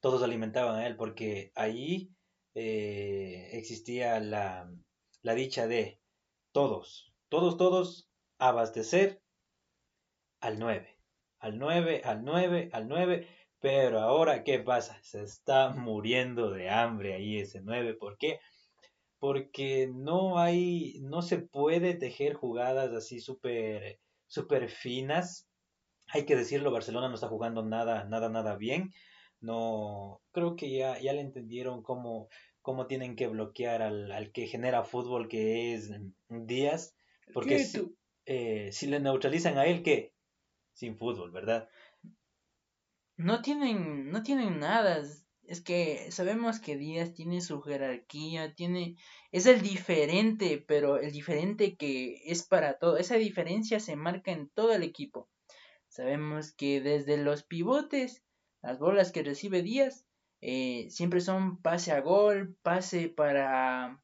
Todos 0.00 0.22
alimentaban 0.22 0.76
a 0.76 0.86
él 0.86 0.96
porque 0.96 1.52
ahí 1.54 2.10
eh, 2.54 3.50
existía 3.52 4.18
la, 4.20 4.72
la 5.22 5.34
dicha 5.34 5.66
de 5.66 6.00
todos, 6.52 7.14
todos, 7.28 7.56
todos 7.56 8.10
abastecer 8.38 9.22
al 10.40 10.58
9, 10.58 10.98
al 11.38 11.58
9, 11.58 12.02
al 12.04 12.24
9, 12.24 12.70
al 12.72 12.88
9, 12.88 13.28
pero 13.60 14.00
ahora, 14.00 14.42
¿qué 14.42 14.58
pasa? 14.58 14.98
Se 15.02 15.22
está 15.22 15.70
muriendo 15.70 16.50
de 16.50 16.70
hambre 16.70 17.14
ahí 17.14 17.38
ese 17.38 17.60
9, 17.60 17.94
¿por 17.94 18.16
qué? 18.16 18.40
Porque 19.18 19.90
no 19.92 20.38
hay, 20.38 20.98
no 21.02 21.20
se 21.20 21.38
puede 21.38 21.94
tejer 21.94 22.34
jugadas 22.34 22.92
así 22.92 23.20
súper, 23.20 24.00
súper 24.26 24.70
finas. 24.70 25.46
Hay 26.08 26.24
que 26.24 26.36
decirlo, 26.36 26.72
Barcelona 26.72 27.08
no 27.08 27.14
está 27.14 27.28
jugando 27.28 27.62
nada, 27.62 28.04
nada, 28.04 28.30
nada 28.30 28.56
bien. 28.56 28.92
No, 29.40 30.22
creo 30.32 30.56
que 30.56 30.70
ya, 30.70 30.98
ya 30.98 31.12
le 31.12 31.20
entendieron 31.20 31.82
cómo, 31.82 32.28
cómo 32.62 32.86
tienen 32.86 33.14
que 33.14 33.26
bloquear 33.26 33.82
al, 33.82 34.10
al 34.10 34.32
que 34.32 34.46
genera 34.46 34.84
fútbol, 34.84 35.28
que 35.28 35.74
es 35.74 35.90
Díaz. 36.28 36.94
Porque 37.34 37.58
si, 37.58 37.94
eh, 38.24 38.70
si 38.72 38.86
le 38.86 39.00
neutralizan 39.00 39.58
a 39.58 39.66
él, 39.66 39.82
¿qué? 39.82 40.14
Sin 40.72 40.96
fútbol, 40.96 41.30
¿verdad? 41.30 41.68
No 43.20 43.42
tienen, 43.42 44.10
no 44.10 44.22
tienen 44.22 44.60
nada. 44.60 45.02
Es 45.44 45.60
que 45.60 46.10
sabemos 46.10 46.58
que 46.58 46.78
Díaz 46.78 47.12
tiene 47.12 47.42
su 47.42 47.60
jerarquía, 47.60 48.54
tiene, 48.54 48.96
es 49.30 49.44
el 49.44 49.60
diferente, 49.60 50.64
pero 50.66 50.98
el 50.98 51.12
diferente 51.12 51.76
que 51.76 52.22
es 52.24 52.42
para 52.44 52.78
todo. 52.78 52.96
Esa 52.96 53.16
diferencia 53.16 53.78
se 53.78 53.94
marca 53.94 54.32
en 54.32 54.48
todo 54.48 54.72
el 54.72 54.82
equipo. 54.82 55.28
Sabemos 55.88 56.52
que 56.52 56.80
desde 56.80 57.18
los 57.18 57.42
pivotes, 57.42 58.24
las 58.62 58.78
bolas 58.78 59.12
que 59.12 59.22
recibe 59.22 59.60
Díaz, 59.60 60.06
eh, 60.40 60.86
siempre 60.88 61.20
son 61.20 61.60
pase 61.60 61.92
a 61.92 62.00
gol, 62.00 62.56
pase 62.62 63.10
para 63.10 64.02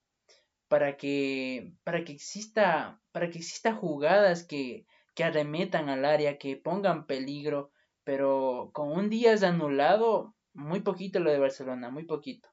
para 0.68 0.98
que 0.98 1.72
para 1.84 2.04
que 2.04 2.12
exista 2.12 3.00
para 3.12 3.30
que 3.30 3.38
exista 3.38 3.72
jugadas 3.72 4.44
que, 4.44 4.84
que 5.14 5.24
arremetan 5.24 5.88
al 5.88 6.04
área, 6.04 6.36
que 6.36 6.56
pongan 6.56 7.06
peligro, 7.06 7.70
pero 8.06 8.70
con 8.72 8.92
un 8.92 9.10
Díaz 9.10 9.42
anulado, 9.42 10.36
muy 10.54 10.78
poquito 10.80 11.18
lo 11.18 11.32
de 11.32 11.40
Barcelona, 11.40 11.90
muy 11.90 12.04
poquito. 12.04 12.48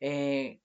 Eh, 0.00 0.62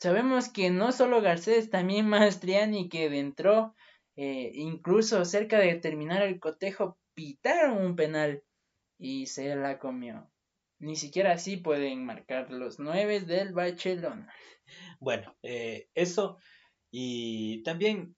sabemos 0.00 0.48
que 0.48 0.70
no 0.70 0.90
solo 0.90 1.22
Garcés, 1.22 1.70
también 1.70 2.08
Mastriani 2.08 2.88
que 2.88 3.06
entró, 3.16 3.76
eh, 4.16 4.50
incluso 4.54 5.24
cerca 5.24 5.60
de 5.60 5.76
terminar 5.76 6.22
el 6.22 6.40
cotejo, 6.40 6.98
pitaron 7.14 7.80
un 7.80 7.94
penal 7.94 8.42
y 8.98 9.26
se 9.26 9.54
la 9.54 9.78
comió. 9.78 10.28
Ni 10.80 10.96
siquiera 10.96 11.32
así 11.32 11.56
pueden 11.56 12.04
marcar 12.04 12.50
los 12.50 12.80
nueve 12.80 13.20
del 13.20 13.52
Barcelona. 13.52 14.34
Bueno, 14.98 15.36
eh, 15.42 15.88
eso 15.94 16.38
y 16.90 17.62
también 17.62 18.16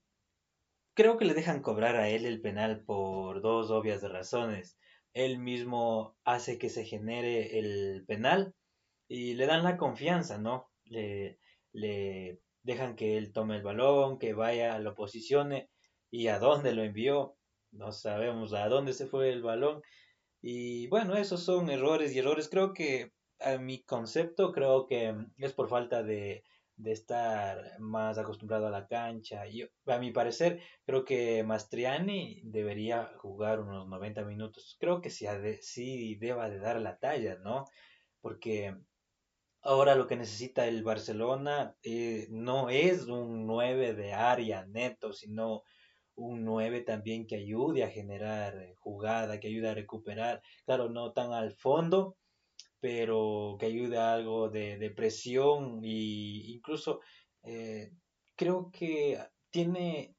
creo 0.94 1.18
que 1.18 1.26
le 1.26 1.34
dejan 1.34 1.60
cobrar 1.60 1.96
a 1.96 2.08
él 2.08 2.24
el 2.24 2.40
penal 2.40 2.84
por 2.86 3.42
dos 3.42 3.70
obvias 3.70 4.02
razones. 4.02 4.78
Él 5.14 5.38
mismo 5.38 6.16
hace 6.25 6.59
que 6.59 6.70
se 6.70 6.85
genere 6.85 7.59
el 7.59 8.05
penal 8.07 8.55
y 9.09 9.35
le 9.35 9.46
dan 9.46 9.64
la 9.64 9.77
confianza, 9.77 10.38
¿no? 10.38 10.70
Le, 10.85 11.38
le 11.72 12.40
dejan 12.62 12.96
que 12.96 13.18
él 13.18 13.33
tome 13.33 13.57
el 13.57 13.62
balón, 13.62 14.18
que 14.18 14.35
vaya, 14.35 14.79
lo 14.79 14.94
posicione 14.94 15.70
y 16.11 16.29
a 16.29 16.38
dónde 16.38 16.72
lo 16.72 16.83
envió. 16.83 17.37
No 17.72 17.92
sabemos 17.92 18.53
a 18.55 18.68
dónde 18.68 18.92
se 18.92 19.07
fue 19.07 19.31
el 19.31 19.42
balón 19.42 19.83
y 20.42 20.88
bueno, 20.88 21.16
esos 21.16 21.44
son 21.44 21.70
errores 21.70 22.14
y 22.14 22.18
errores. 22.18 22.48
Creo 22.48 22.75
que 22.75 23.12
a 23.40 23.59
mi 23.59 23.83
concepto, 23.85 24.53
creo 24.53 24.87
que 24.87 25.14
es 25.38 25.53
por 25.53 25.68
falta 25.68 26.03
de, 26.03 26.44
de 26.82 26.92
estar 26.92 27.78
más 27.78 28.18
acostumbrado 28.18 28.66
a 28.66 28.70
la 28.70 28.86
cancha. 28.86 29.46
Y 29.46 29.68
a 29.86 29.98
mi 29.98 30.10
parecer, 30.10 30.60
creo 30.84 31.04
que 31.04 31.44
Mastriani 31.44 32.40
debería 32.44 33.12
jugar 33.18 33.60
unos 33.60 33.88
90 33.88 34.24
minutos. 34.24 34.76
Creo 34.80 35.00
que 35.00 35.10
sí, 35.10 35.26
sí 35.60 36.16
deba 36.16 36.50
de 36.50 36.58
dar 36.58 36.80
la 36.80 36.98
talla, 36.98 37.36
¿no? 37.36 37.64
Porque 38.20 38.76
ahora 39.62 39.94
lo 39.94 40.06
que 40.06 40.16
necesita 40.16 40.66
el 40.66 40.82
Barcelona 40.82 41.76
eh, 41.82 42.26
no 42.30 42.68
es 42.68 43.06
un 43.06 43.46
9 43.46 43.94
de 43.94 44.12
área 44.12 44.66
neto, 44.66 45.12
sino 45.12 45.62
un 46.14 46.44
9 46.44 46.80
también 46.80 47.26
que 47.26 47.36
ayude 47.36 47.84
a 47.84 47.90
generar 47.90 48.74
jugada, 48.78 49.40
que 49.40 49.48
ayude 49.48 49.70
a 49.70 49.74
recuperar, 49.74 50.42
claro, 50.66 50.88
no 50.88 51.12
tan 51.12 51.32
al 51.32 51.52
fondo, 51.52 52.16
pero 52.82 53.56
que 53.60 53.66
ayude 53.66 53.96
a 53.96 54.12
algo 54.12 54.48
de, 54.48 54.92
presión 54.96 55.84
y 55.84 56.52
incluso 56.52 57.00
eh, 57.44 57.92
creo 58.34 58.72
que 58.72 59.20
tiene, 59.50 60.16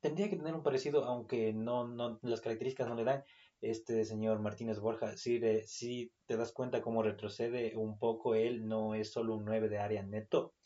tendría 0.00 0.28
que 0.28 0.36
tener 0.36 0.52
un 0.52 0.64
parecido, 0.64 1.04
aunque 1.04 1.52
no, 1.52 1.86
no 1.86 2.18
las 2.22 2.40
características 2.40 2.88
no 2.88 2.96
le 2.96 3.04
dan, 3.04 3.22
este 3.60 4.04
señor 4.04 4.40
Martínez 4.40 4.80
Borja, 4.80 5.16
si, 5.16 5.38
te 5.38 6.36
das 6.36 6.50
cuenta 6.50 6.82
cómo 6.82 7.04
retrocede 7.04 7.76
un 7.76 7.96
poco 7.96 8.34
él, 8.34 8.66
no 8.66 8.96
es 8.96 9.12
solo 9.12 9.36
un 9.36 9.44
9 9.44 9.68
de 9.68 9.78
área 9.78 10.02
neto. 10.02 10.56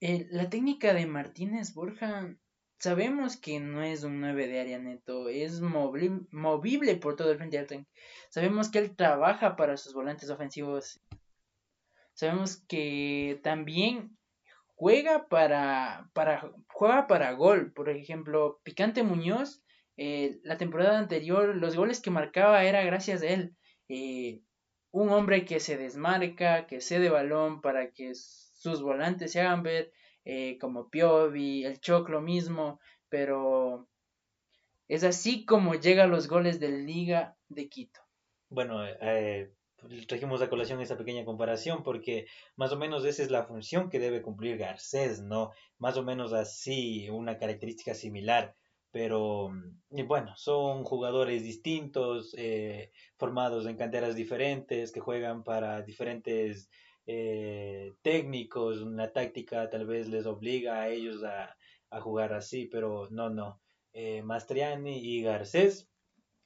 La 0.00 0.50
técnica 0.50 0.94
de 0.94 1.06
Martínez 1.06 1.74
Borja 1.74 2.36
Sabemos 2.80 3.36
que 3.36 3.60
no 3.60 3.82
es 3.82 4.04
un 4.04 4.22
9 4.22 4.46
de 4.46 4.58
área 4.58 4.78
neto, 4.78 5.28
es 5.28 5.60
movible 5.60 6.96
por 6.96 7.14
todo 7.14 7.30
el 7.30 7.36
frente 7.36 7.62
del 7.62 7.86
Sabemos 8.30 8.70
que 8.70 8.78
él 8.78 8.96
trabaja 8.96 9.54
para 9.54 9.76
sus 9.76 9.92
volantes 9.92 10.30
ofensivos. 10.30 10.98
Sabemos 12.14 12.56
que 12.66 13.38
también 13.42 14.16
juega 14.76 15.28
para, 15.28 16.08
para, 16.14 16.52
juega 16.68 17.06
para 17.06 17.32
gol. 17.32 17.70
Por 17.70 17.90
ejemplo, 17.90 18.60
Picante 18.62 19.02
Muñoz, 19.02 19.62
eh, 19.98 20.40
la 20.42 20.56
temporada 20.56 20.98
anterior, 20.98 21.54
los 21.54 21.76
goles 21.76 22.00
que 22.00 22.10
marcaba 22.10 22.64
era 22.64 22.82
gracias 22.82 23.20
a 23.20 23.26
él. 23.26 23.54
Eh, 23.90 24.40
un 24.90 25.10
hombre 25.10 25.44
que 25.44 25.60
se 25.60 25.76
desmarca, 25.76 26.66
que 26.66 26.80
cede 26.80 27.10
balón 27.10 27.60
para 27.60 27.90
que 27.90 28.14
sus 28.14 28.80
volantes 28.80 29.32
se 29.32 29.42
hagan 29.42 29.62
ver 29.62 29.92
eh, 30.24 30.58
como 30.58 30.88
Piovi, 30.88 31.64
el 31.64 31.80
Choclo 31.80 32.20
mismo, 32.20 32.80
pero 33.08 33.88
es 34.88 35.04
así 35.04 35.44
como 35.44 35.74
llegan 35.74 36.10
los 36.10 36.28
goles 36.28 36.60
de 36.60 36.70
Liga 36.70 37.36
de 37.48 37.68
Quito. 37.68 38.00
Bueno, 38.48 38.84
eh, 38.84 39.52
trajimos 40.06 40.42
a 40.42 40.50
colación 40.50 40.80
esa 40.80 40.98
pequeña 40.98 41.24
comparación 41.24 41.82
porque 41.82 42.26
más 42.56 42.72
o 42.72 42.76
menos 42.76 43.04
esa 43.04 43.22
es 43.22 43.30
la 43.30 43.44
función 43.44 43.88
que 43.88 43.98
debe 43.98 44.22
cumplir 44.22 44.58
Garcés, 44.58 45.22
¿no? 45.22 45.52
Más 45.78 45.96
o 45.96 46.02
menos 46.02 46.32
así, 46.32 47.08
una 47.10 47.38
característica 47.38 47.94
similar, 47.94 48.56
pero 48.90 49.50
bueno, 50.06 50.36
son 50.36 50.84
jugadores 50.84 51.42
distintos, 51.42 52.34
eh, 52.36 52.90
formados 53.16 53.66
en 53.66 53.76
canteras 53.76 54.16
diferentes, 54.16 54.90
que 54.90 55.00
juegan 55.00 55.44
para 55.44 55.82
diferentes 55.82 56.68
eh, 57.06 57.94
técnicos, 58.02 58.80
una 58.80 59.12
táctica 59.12 59.68
tal 59.70 59.86
vez 59.86 60.08
les 60.08 60.26
obliga 60.26 60.82
a 60.82 60.88
ellos 60.88 61.22
a, 61.24 61.56
jugar 62.02 62.32
así, 62.32 62.66
pero 62.66 63.08
no, 63.10 63.30
no. 63.30 63.60
Eh, 63.92 64.22
Mastriani 64.22 64.98
y 64.98 65.22
Garcés, 65.22 65.90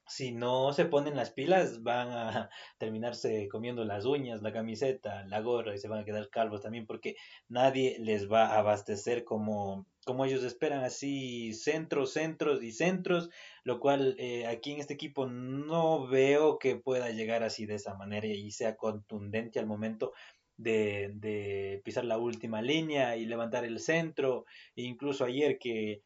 si 0.07 0.33
no 0.33 0.73
se 0.73 0.85
ponen 0.85 1.17
las 1.17 1.31
pilas, 1.31 1.83
van 1.83 2.09
a 2.11 2.51
terminarse 2.79 3.49
comiendo 3.49 3.85
las 3.85 4.05
uñas, 4.05 4.43
la 4.43 4.53
camiseta, 4.53 5.25
la 5.27 5.41
gorra 5.41 5.75
y 5.75 5.79
se 5.79 5.89
van 5.89 6.01
a 6.01 6.05
quedar 6.05 6.29
calvos 6.31 6.63
también 6.63 6.87
porque 6.87 7.17
nadie 7.49 7.97
les 8.01 8.31
va 8.31 8.47
a 8.47 8.59
abastecer 8.59 9.25
como, 9.25 9.87
como 10.05 10.25
ellos 10.25 10.45
esperan, 10.45 10.85
así 10.85 11.55
centros, 11.55 12.13
centros 12.13 12.63
y 12.63 12.73
centros, 12.73 13.31
lo 13.65 13.81
cual 13.81 14.15
eh, 14.19 14.47
aquí 14.47 14.73
en 14.73 14.81
este 14.81 14.95
equipo 14.95 15.27
no 15.27 16.07
veo 16.07 16.59
que 16.59 16.77
pueda 16.77 17.11
llegar 17.11 17.43
así 17.43 17.67
de 17.67 17.77
esa 17.77 17.95
manera 17.95 18.27
y 18.27 18.51
sea 18.51 18.77
contundente 18.77 19.59
al 19.59 19.67
momento 19.67 20.13
de, 20.57 21.81
pisar 21.85 22.05
la 22.05 22.19
última 22.19 22.63
línea 22.63 23.17
y 23.17 23.27
levantar 23.27 23.65
el 23.65 23.81
centro. 23.81 24.45
E 24.77 24.83
incluso 24.83 25.25
ayer 25.25 25.59
que 25.59 26.03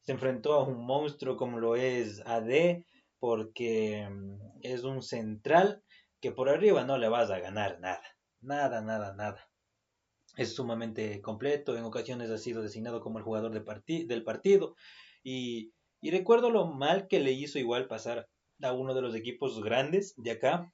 se 0.00 0.12
enfrentó 0.12 0.54
a 0.54 0.64
un 0.64 0.84
monstruo 0.84 1.36
como 1.36 1.58
lo 1.58 1.76
es 1.76 2.22
AD, 2.26 2.84
porque 3.18 4.08
mm, 4.08 4.58
es 4.62 4.84
un 4.84 5.02
central, 5.02 5.82
que 6.20 6.32
por 6.32 6.48
arriba 6.48 6.84
no 6.84 6.98
le 6.98 7.08
vas 7.08 7.30
a 7.30 7.38
ganar 7.38 7.78
nada, 7.80 8.02
nada, 8.40 8.80
nada, 8.80 9.14
nada. 9.14 9.48
Es 10.36 10.54
sumamente 10.54 11.20
completo, 11.22 11.76
en 11.76 11.84
ocasiones 11.84 12.30
ha 12.30 12.38
sido 12.38 12.62
designado 12.62 13.00
como 13.00 13.18
el 13.18 13.24
jugador 13.24 13.52
de 13.52 14.04
del 14.04 14.24
partido 14.24 14.76
y, 15.22 15.72
y 16.00 16.10
recuerdo 16.10 16.50
lo 16.50 16.66
mal 16.66 17.08
que 17.08 17.20
le 17.20 17.32
hizo 17.32 17.58
igual 17.58 17.88
pasar 17.88 18.28
a 18.62 18.72
uno 18.72 18.94
de 18.94 19.02
los 19.02 19.14
equipos 19.14 19.62
grandes 19.62 20.14
de 20.16 20.32
acá, 20.32 20.72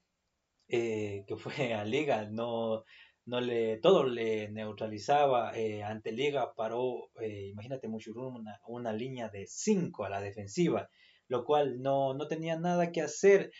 eh, 0.74 1.24
que 1.26 1.36
fue 1.36 1.74
a 1.74 1.84
Liga, 1.84 2.26
no, 2.30 2.84
no 3.26 3.40
le, 3.42 3.76
todo 3.76 4.04
le 4.04 4.50
neutralizaba, 4.50 5.52
eh, 5.54 5.82
ante 5.82 6.12
Liga 6.12 6.54
paró, 6.54 7.10
eh, 7.20 7.48
imagínate 7.48 7.88
Mushurum, 7.88 8.36
una, 8.36 8.58
una 8.66 8.92
línea 8.94 9.28
de 9.28 9.46
5 9.46 10.06
a 10.06 10.08
la 10.08 10.22
defensiva, 10.22 10.88
lo 11.28 11.44
cual 11.44 11.82
no, 11.82 12.14
no 12.14 12.26
tenía 12.26 12.58
nada 12.58 12.90
que 12.90 13.02
hacer, 13.02 13.52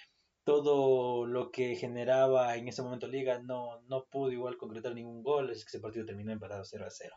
todo 0.45 1.27
lo 1.27 1.51
que 1.51 1.77
generaba 1.77 2.57
en 2.57 2.69
ese 2.69 2.83
momento 2.83 3.07
Liga 3.09 3.43
no, 3.43 3.83
no 3.89 4.07
pudo 4.11 4.33
igual 4.33 4.57
concretar 4.57 4.95
ningún 4.95 5.23
gol, 5.23 5.51
es 5.51 5.67
que 5.67 5.69
ese 5.69 5.81
partido 5.81 6.07
terminó 6.07 6.33
empatado 6.33 6.65
0 6.65 6.87
a 6.87 6.91
0. 6.91 7.15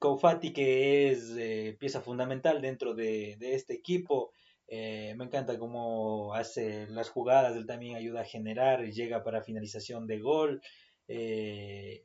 Koufati, 0.00 0.52
que 0.52 1.12
es 1.12 1.76
pieza 1.78 2.00
fundamental 2.00 2.60
dentro 2.60 2.94
de, 2.94 3.36
de 3.38 3.54
este 3.54 3.74
equipo, 3.74 4.32
eh, 4.68 5.14
me 5.16 5.24
encanta 5.24 5.58
cómo 5.58 6.34
hace 6.34 6.86
las 6.88 7.08
jugadas, 7.08 7.56
él 7.56 7.66
también 7.66 7.96
ayuda 7.96 8.22
a 8.22 8.24
generar, 8.24 8.84
llega 8.84 9.22
para 9.22 9.42
finalización 9.42 10.06
de 10.06 10.20
gol. 10.20 10.62
Eh, 11.08 12.04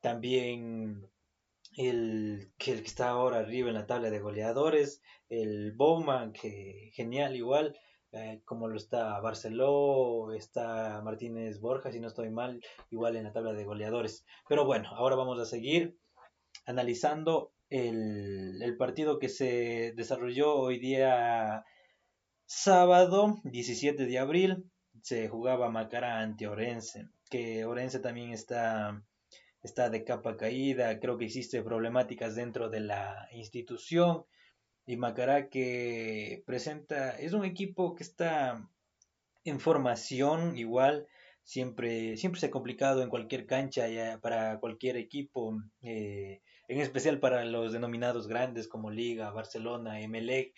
también 0.00 1.08
el 1.76 2.50
que, 2.58 2.72
está 2.72 3.10
ahora 3.10 3.38
arriba 3.38 3.68
en 3.68 3.74
la 3.74 3.86
tabla 3.86 4.10
de 4.10 4.20
goleadores, 4.20 5.02
el 5.28 5.72
Bowman, 5.72 6.32
que 6.32 6.90
genial 6.94 7.36
igual, 7.36 7.78
eh, 8.12 8.40
como 8.44 8.68
lo 8.68 8.76
está 8.76 9.20
Barceló, 9.20 10.32
está 10.32 11.00
Martínez 11.02 11.60
Borja, 11.60 11.92
si 11.92 12.00
no 12.00 12.08
estoy 12.08 12.30
mal, 12.30 12.60
igual 12.90 13.16
en 13.16 13.24
la 13.24 13.32
tabla 13.32 13.52
de 13.52 13.64
goleadores. 13.64 14.24
Pero 14.48 14.64
bueno, 14.64 14.88
ahora 14.90 15.16
vamos 15.16 15.38
a 15.40 15.46
seguir 15.46 15.96
analizando 16.66 17.52
el, 17.70 18.60
el 18.62 18.76
partido 18.76 19.18
que 19.18 19.28
se 19.28 19.92
desarrolló 19.96 20.54
hoy 20.56 20.78
día 20.78 21.64
Sábado 22.46 23.40
17 23.44 24.04
de 24.04 24.18
abril 24.18 24.70
se 25.00 25.28
jugaba 25.28 25.70
Macará 25.70 26.20
ante 26.20 26.46
Orense, 26.46 27.08
que 27.30 27.64
Orense 27.64 28.00
también 28.00 28.32
está, 28.32 29.02
está 29.62 29.88
de 29.88 30.04
capa 30.04 30.36
caída, 30.36 31.00
creo 31.00 31.16
que 31.16 31.24
existe 31.24 31.62
problemáticas 31.62 32.34
dentro 32.34 32.68
de 32.68 32.80
la 32.80 33.28
institución 33.32 34.26
y 34.86 34.96
Macará 34.96 35.48
que 35.48 36.42
presenta, 36.44 37.16
es 37.16 37.32
un 37.32 37.46
equipo 37.46 37.94
que 37.94 38.02
está 38.02 38.68
en 39.44 39.58
formación 39.58 40.58
igual, 40.58 41.06
siempre, 41.44 42.18
siempre 42.18 42.40
se 42.40 42.46
ha 42.46 42.50
complicado 42.50 43.02
en 43.02 43.08
cualquier 43.08 43.46
cancha 43.46 43.88
ya, 43.88 44.18
para 44.20 44.60
cualquier 44.60 44.98
equipo, 44.98 45.56
eh, 45.80 46.42
en 46.68 46.80
especial 46.80 47.20
para 47.20 47.42
los 47.46 47.72
denominados 47.72 48.28
grandes 48.28 48.68
como 48.68 48.90
Liga, 48.90 49.30
Barcelona, 49.30 50.00
Emelec, 50.02 50.54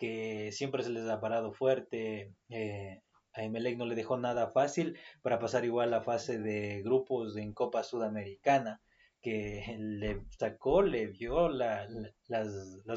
que 0.00 0.50
siempre 0.50 0.82
se 0.82 0.88
les 0.88 1.06
ha 1.10 1.20
parado 1.20 1.52
fuerte. 1.52 2.32
Eh, 2.48 3.02
a 3.34 3.44
Emelec 3.44 3.76
no 3.76 3.84
le 3.84 3.94
dejó 3.94 4.16
nada 4.16 4.50
fácil 4.50 4.98
para 5.20 5.38
pasar 5.38 5.66
igual 5.66 5.90
la 5.90 6.00
fase 6.00 6.38
de 6.38 6.82
grupos 6.82 7.36
en 7.36 7.52
Copa 7.52 7.82
Sudamericana, 7.82 8.80
que 9.20 9.62
le 9.78 10.22
sacó, 10.38 10.80
le 10.80 11.08
vio 11.08 11.50
las, 11.50 11.90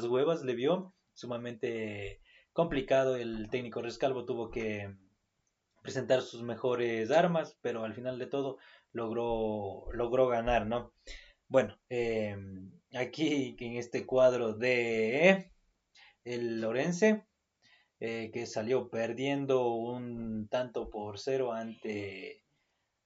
huevas, 0.08 0.42
le 0.44 0.54
vio 0.54 0.94
sumamente 1.12 2.22
complicado. 2.54 3.16
El 3.16 3.50
técnico 3.50 3.82
Rescalvo 3.82 4.24
tuvo 4.24 4.50
que 4.50 4.96
presentar 5.82 6.22
sus 6.22 6.42
mejores 6.42 7.10
armas, 7.10 7.58
pero 7.60 7.84
al 7.84 7.92
final 7.92 8.18
de 8.18 8.28
todo 8.28 8.56
logró, 8.92 9.92
logró 9.92 10.26
ganar, 10.28 10.66
¿no? 10.66 10.94
Bueno, 11.48 11.78
eh, 11.90 12.34
aquí 12.94 13.56
en 13.60 13.76
este 13.76 14.06
cuadro 14.06 14.54
de 14.54 15.53
el 16.24 16.60
Lorense, 16.60 17.24
eh, 18.00 18.30
que 18.32 18.46
salió 18.46 18.88
perdiendo 18.88 19.72
un 19.72 20.48
tanto 20.48 20.90
por 20.90 21.18
cero 21.18 21.52
ante, 21.52 22.42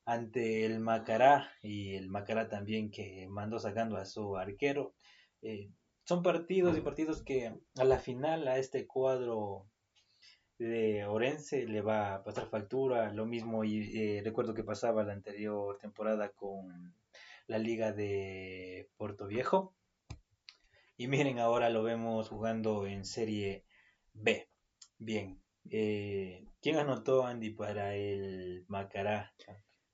ante 0.05 0.65
el 0.65 0.81
Macará 0.81 1.53
y 1.63 1.95
el 1.95 2.09
Macará 2.09 2.49
también 2.49 2.91
que 2.91 3.27
mandó 3.29 3.59
sacando 3.59 3.97
a 3.97 4.07
su 4.07 4.37
arquero. 4.37 4.95
Eh, 5.43 5.71
son 6.05 6.23
partidos 6.23 6.77
y 6.77 6.81
partidos 6.81 7.23
que 7.23 7.53
a 7.77 7.85
la 7.85 7.99
final 7.99 8.49
a 8.49 8.59
este 8.59 8.87
cuadro 8.87 9.67
de 10.59 11.05
Orense 11.05 11.67
le 11.67 11.83
va 11.83 12.15
a 12.15 12.25
pasar 12.25 12.49
factura. 12.49 13.13
Lo 13.13 13.27
mismo 13.27 13.65
y 13.65 13.97
eh, 13.97 14.23
recuerdo 14.25 14.55
que 14.55 14.65
pasaba 14.65 15.05
la 15.05 15.13
anterior 15.13 15.79
temporada 15.79 16.31
con 16.31 16.95
la 17.47 17.59
liga 17.59 17.93
de 17.93 18.89
Puerto 18.97 19.27
Viejo. 19.27 19.75
Y 21.01 21.07
miren, 21.07 21.39
ahora 21.39 21.71
lo 21.71 21.85
vemos 21.85 22.29
jugando 22.29 22.85
en 22.85 23.05
Serie 23.05 23.65
B. 24.15 24.51
Bien. 24.99 25.41
Eh, 25.71 26.45
¿Quién 26.61 26.77
anotó, 26.77 27.25
Andy, 27.25 27.51
para 27.51 27.95
el 27.95 28.65
Macará? 28.67 29.33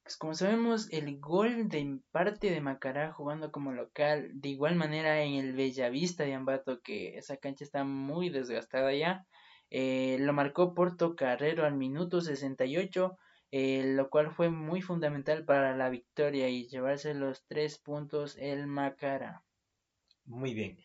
Pues 0.02 0.16
como 0.16 0.32
sabemos, 0.32 0.90
el 0.92 1.20
gol 1.20 1.68
de 1.68 2.00
parte 2.10 2.50
de 2.50 2.62
Macará 2.62 3.12
jugando 3.12 3.52
como 3.52 3.72
local, 3.72 4.30
de 4.32 4.48
igual 4.48 4.76
manera 4.76 5.22
en 5.22 5.34
el 5.34 5.52
Bellavista 5.52 6.24
de 6.24 6.32
Ambato, 6.32 6.80
que 6.80 7.18
esa 7.18 7.36
cancha 7.36 7.64
está 7.64 7.84
muy 7.84 8.30
desgastada 8.30 8.94
ya, 8.94 9.26
eh, 9.68 10.16
lo 10.20 10.32
marcó 10.32 10.72
Porto 10.72 11.16
Carrero 11.16 11.66
al 11.66 11.74
minuto 11.74 12.22
68, 12.22 13.18
eh, 13.50 13.92
lo 13.94 14.08
cual 14.08 14.30
fue 14.30 14.48
muy 14.48 14.80
fundamental 14.80 15.44
para 15.44 15.76
la 15.76 15.90
victoria 15.90 16.48
y 16.48 16.66
llevarse 16.66 17.12
los 17.12 17.44
tres 17.46 17.78
puntos 17.78 18.38
el 18.38 18.66
Macará. 18.66 19.44
Muy 20.24 20.54
bien. 20.54 20.78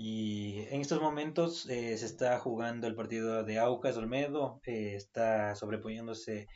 Y 0.00 0.60
en 0.70 0.80
estos 0.80 1.00
momentos 1.00 1.68
eh, 1.68 1.98
se 1.98 2.06
está 2.06 2.38
jugando 2.38 2.86
el 2.86 2.94
partido 2.94 3.42
de 3.42 3.58
Aucas 3.58 3.96
Olmedo, 3.96 4.60
eh, 4.64 4.94
está 4.94 5.56
sobreponiéndose 5.56 6.46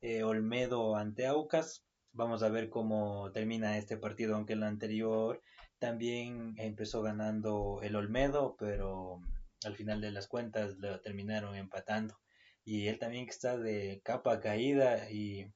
eh, 0.00 0.24
Olmedo 0.24 0.96
ante 0.96 1.24
Aucas. 1.28 1.84
Vamos 2.10 2.42
a 2.42 2.48
ver 2.48 2.68
cómo 2.70 3.30
termina 3.30 3.78
este 3.78 3.96
partido, 3.98 4.34
aunque 4.34 4.54
el 4.54 4.64
anterior 4.64 5.40
también 5.78 6.54
empezó 6.58 7.00
ganando 7.00 7.78
el 7.84 7.94
Olmedo, 7.94 8.56
pero 8.58 9.20
al 9.64 9.76
final 9.76 10.00
de 10.00 10.10
las 10.10 10.26
cuentas 10.26 10.74
lo 10.78 11.00
terminaron 11.00 11.54
empatando. 11.54 12.18
Y 12.64 12.88
él 12.88 12.98
también 12.98 13.28
está 13.28 13.56
de 13.56 14.00
capa 14.02 14.40
caída 14.40 15.08
y 15.08 15.46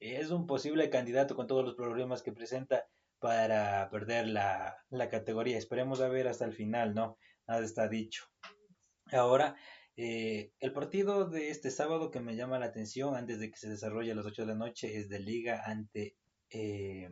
es 0.00 0.32
un 0.32 0.48
posible 0.48 0.90
candidato 0.90 1.36
con 1.36 1.46
todos 1.46 1.64
los 1.64 1.76
problemas 1.76 2.22
que 2.22 2.32
presenta 2.32 2.88
para 3.20 3.88
perder 3.90 4.28
la, 4.28 4.76
categoría. 5.10 5.58
Esperemos 5.58 6.00
a 6.00 6.08
ver 6.08 6.28
hasta 6.28 6.44
el 6.44 6.52
final, 6.52 6.94
¿no? 6.94 7.18
Nada 7.46 7.64
está 7.64 7.88
dicho. 7.88 8.24
Ahora, 9.12 9.56
eh, 9.96 10.52
el 10.60 10.72
partido 10.72 11.28
de 11.28 11.50
este 11.50 11.70
sábado 11.70 12.10
que 12.10 12.20
me 12.20 12.36
llama 12.36 12.58
la 12.58 12.66
atención 12.66 13.16
antes 13.16 13.40
de 13.40 13.50
que 13.50 13.56
se 13.56 13.68
desarrolle 13.68 14.12
a 14.12 14.14
las 14.14 14.26
8 14.26 14.42
de 14.42 14.48
la 14.48 14.54
noche 14.54 14.96
es 14.96 15.08
de 15.08 15.20
liga 15.20 15.62
ante 15.64 16.16
eh, 16.50 17.08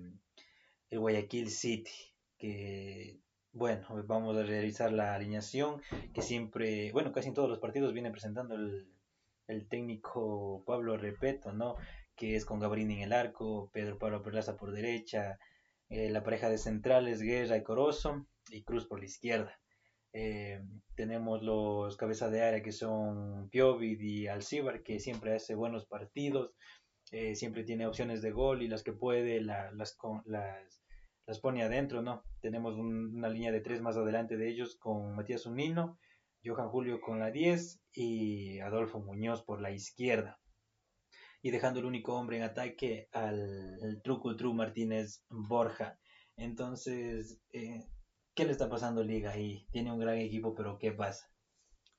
el 0.90 0.98
Guayaquil 0.98 1.50
City, 1.50 1.90
que 2.38 3.18
bueno, 3.52 3.86
vamos 4.06 4.36
a 4.36 4.42
realizar 4.42 4.92
la 4.92 5.14
alineación 5.14 5.80
que 6.12 6.20
siempre, 6.20 6.92
bueno, 6.92 7.12
casi 7.12 7.28
en 7.28 7.34
todos 7.34 7.48
los 7.48 7.58
partidos 7.58 7.94
viene 7.94 8.10
presentando 8.10 8.54
el, 8.54 8.86
el 9.48 9.66
técnico 9.68 10.62
Pablo 10.66 10.96
Repeto, 10.96 11.52
¿no? 11.52 11.76
Que 12.14 12.36
es 12.36 12.44
con 12.44 12.60
Gabrini 12.60 12.96
en 12.96 13.02
el 13.02 13.12
arco, 13.12 13.70
Pedro 13.72 13.98
Pablo 13.98 14.22
Perlaza 14.22 14.56
por 14.56 14.72
derecha, 14.72 15.38
eh, 15.88 16.10
la 16.10 16.24
pareja 16.24 16.48
de 16.48 16.58
centrales 16.58 17.22
Guerra 17.22 17.56
y 17.56 17.62
Corozo 17.62 18.26
y 18.50 18.64
Cruz 18.64 18.86
por 18.86 18.98
la 18.98 19.06
izquierda. 19.06 19.60
Eh, 20.12 20.60
tenemos 20.94 21.42
los 21.42 21.96
cabezas 21.96 22.32
de 22.32 22.42
área 22.42 22.62
que 22.62 22.72
son 22.72 23.48
Piovid 23.50 24.00
y 24.00 24.26
Alcibar 24.26 24.82
que 24.82 24.98
siempre 24.98 25.34
hace 25.34 25.54
buenos 25.54 25.86
partidos, 25.86 26.54
eh, 27.12 27.36
siempre 27.36 27.64
tiene 27.64 27.86
opciones 27.86 28.22
de 28.22 28.32
gol 28.32 28.62
y 28.62 28.68
las 28.68 28.82
que 28.82 28.92
puede 28.92 29.40
las, 29.40 29.72
las, 29.74 29.96
las, 31.26 31.40
pone 31.40 31.62
adentro, 31.62 32.02
¿no? 32.02 32.24
Tenemos 32.40 32.76
una 32.76 33.28
línea 33.28 33.52
de 33.52 33.60
tres 33.60 33.80
más 33.80 33.96
adelante 33.96 34.36
de 34.36 34.48
ellos 34.48 34.76
con 34.76 35.14
Matías 35.14 35.46
Unino, 35.46 35.98
Johan 36.44 36.70
Julio 36.70 37.00
con 37.00 37.20
la 37.20 37.30
10 37.30 37.80
y 37.92 38.58
Adolfo 38.60 39.00
Muñoz 39.00 39.42
por 39.42 39.60
la 39.60 39.70
izquierda 39.70 40.40
y 41.42 41.50
dejando 41.50 41.80
el 41.80 41.86
único 41.86 42.14
hombre 42.14 42.38
en 42.38 42.42
ataque 42.42 43.08
al 43.12 44.00
Truco 44.02 44.36
Tru 44.36 44.54
Martínez 44.54 45.24
Borja. 45.28 45.98
Entonces, 46.36 47.40
eh, 47.52 47.86
¿qué 48.34 48.44
le 48.44 48.52
está 48.52 48.68
pasando 48.68 49.02
Liga 49.02 49.30
ahí? 49.30 49.66
Tiene 49.70 49.92
un 49.92 49.98
gran 49.98 50.18
equipo, 50.18 50.54
pero 50.54 50.78
¿qué 50.78 50.92
pasa? 50.92 51.30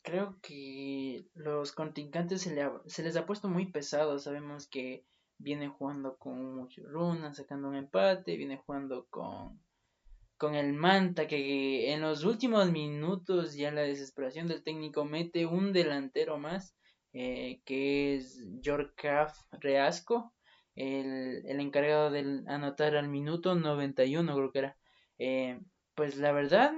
Creo 0.04 0.38
que 0.42 1.28
los 1.34 1.72
contrincantes 1.72 2.42
se, 2.42 2.56
se 2.86 3.04
les 3.04 3.16
ha 3.18 3.26
puesto 3.26 3.50
muy 3.50 3.72
pesado. 3.72 4.20
Sabemos 4.20 4.68
que 4.68 5.06
viene 5.38 5.68
jugando 5.68 6.18
con 6.18 6.56
mucho 6.56 6.82
runa, 6.86 7.34
sacando 7.34 7.68
un 7.70 7.76
empate, 7.76 8.38
viene 8.38 8.58
jugando 8.58 9.08
con, 9.10 9.62
con 10.38 10.56
el 10.56 10.74
Manta, 10.74 11.28
que 11.28 11.92
en 11.92 12.02
los 12.02 12.24
últimos 12.24 12.72
minutos 12.72 13.56
ya 13.56 13.72
la 13.72 13.82
desesperación 13.82 14.48
del 14.48 14.64
técnico 14.64 15.04
mete 15.06 15.46
un 15.46 15.74
delantero 15.74 16.38
más 16.38 16.77
eh, 17.20 17.64
que 17.66 18.16
es 18.16 18.44
Yorkaf 18.62 19.36
Reasco, 19.54 20.36
el, 20.76 21.44
el, 21.48 21.60
encargado 21.60 22.12
de 22.12 22.44
anotar 22.46 22.96
al 22.96 23.10
minuto 23.10 23.56
91, 23.56 24.36
creo 24.36 24.52
que 24.52 24.60
era. 24.60 24.78
Eh, 25.18 25.60
pues 25.96 26.18
la 26.18 26.32
verdad, 26.32 26.74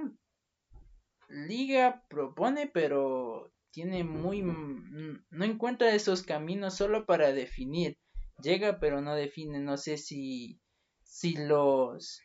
Liga 1.28 2.06
propone, 2.08 2.70
pero 2.72 3.52
tiene 3.70 4.02
muy... 4.02 4.40
no 4.40 5.44
encuentra 5.44 5.94
esos 5.94 6.22
caminos 6.22 6.74
solo 6.74 7.04
para 7.04 7.34
definir. 7.34 7.98
Llega, 8.42 8.80
pero 8.80 9.02
no 9.02 9.14
define. 9.14 9.60
No 9.60 9.76
sé 9.76 9.98
si, 9.98 10.58
si 11.02 11.36
los... 11.36 12.22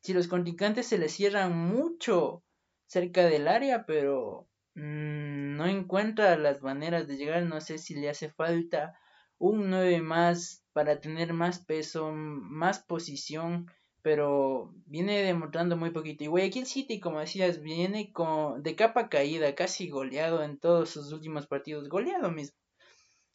Si 0.00 0.14
los 0.14 0.26
contrincantes 0.26 0.86
se 0.86 0.96
le 0.96 1.10
cierran 1.10 1.54
mucho 1.54 2.42
cerca 2.86 3.26
del 3.26 3.46
área, 3.46 3.84
pero 3.84 4.47
Mm, 4.78 5.56
no 5.56 5.66
encuentra 5.66 6.36
las 6.38 6.62
maneras 6.62 7.08
de 7.08 7.16
llegar, 7.16 7.42
no 7.42 7.60
sé 7.60 7.78
si 7.78 7.94
le 7.96 8.10
hace 8.10 8.30
falta 8.30 8.96
un 9.38 9.70
9 9.70 10.00
más 10.00 10.64
para 10.72 11.00
tener 11.00 11.32
más 11.32 11.58
peso, 11.58 12.12
más 12.12 12.78
posición, 12.78 13.66
pero 14.02 14.72
viene 14.86 15.22
demostrando 15.22 15.76
muy 15.76 15.90
poquito. 15.90 16.22
Y 16.22 16.28
Guayaquil 16.28 16.66
City, 16.66 17.00
como 17.00 17.18
decías, 17.18 17.60
viene 17.60 18.12
con, 18.12 18.62
de 18.62 18.76
capa 18.76 19.08
caída, 19.08 19.52
casi 19.56 19.88
goleado 19.88 20.44
en 20.44 20.58
todos 20.58 20.90
sus 20.90 21.12
últimos 21.12 21.48
partidos, 21.48 21.88
goleado 21.88 22.30
mismo. 22.30 22.56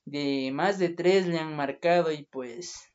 De 0.05 0.49
más 0.53 0.79
de 0.79 0.89
3 0.89 1.27
le 1.27 1.39
han 1.39 1.57
marcado 1.57 2.13
y 2.13 2.23
pues 2.23 2.93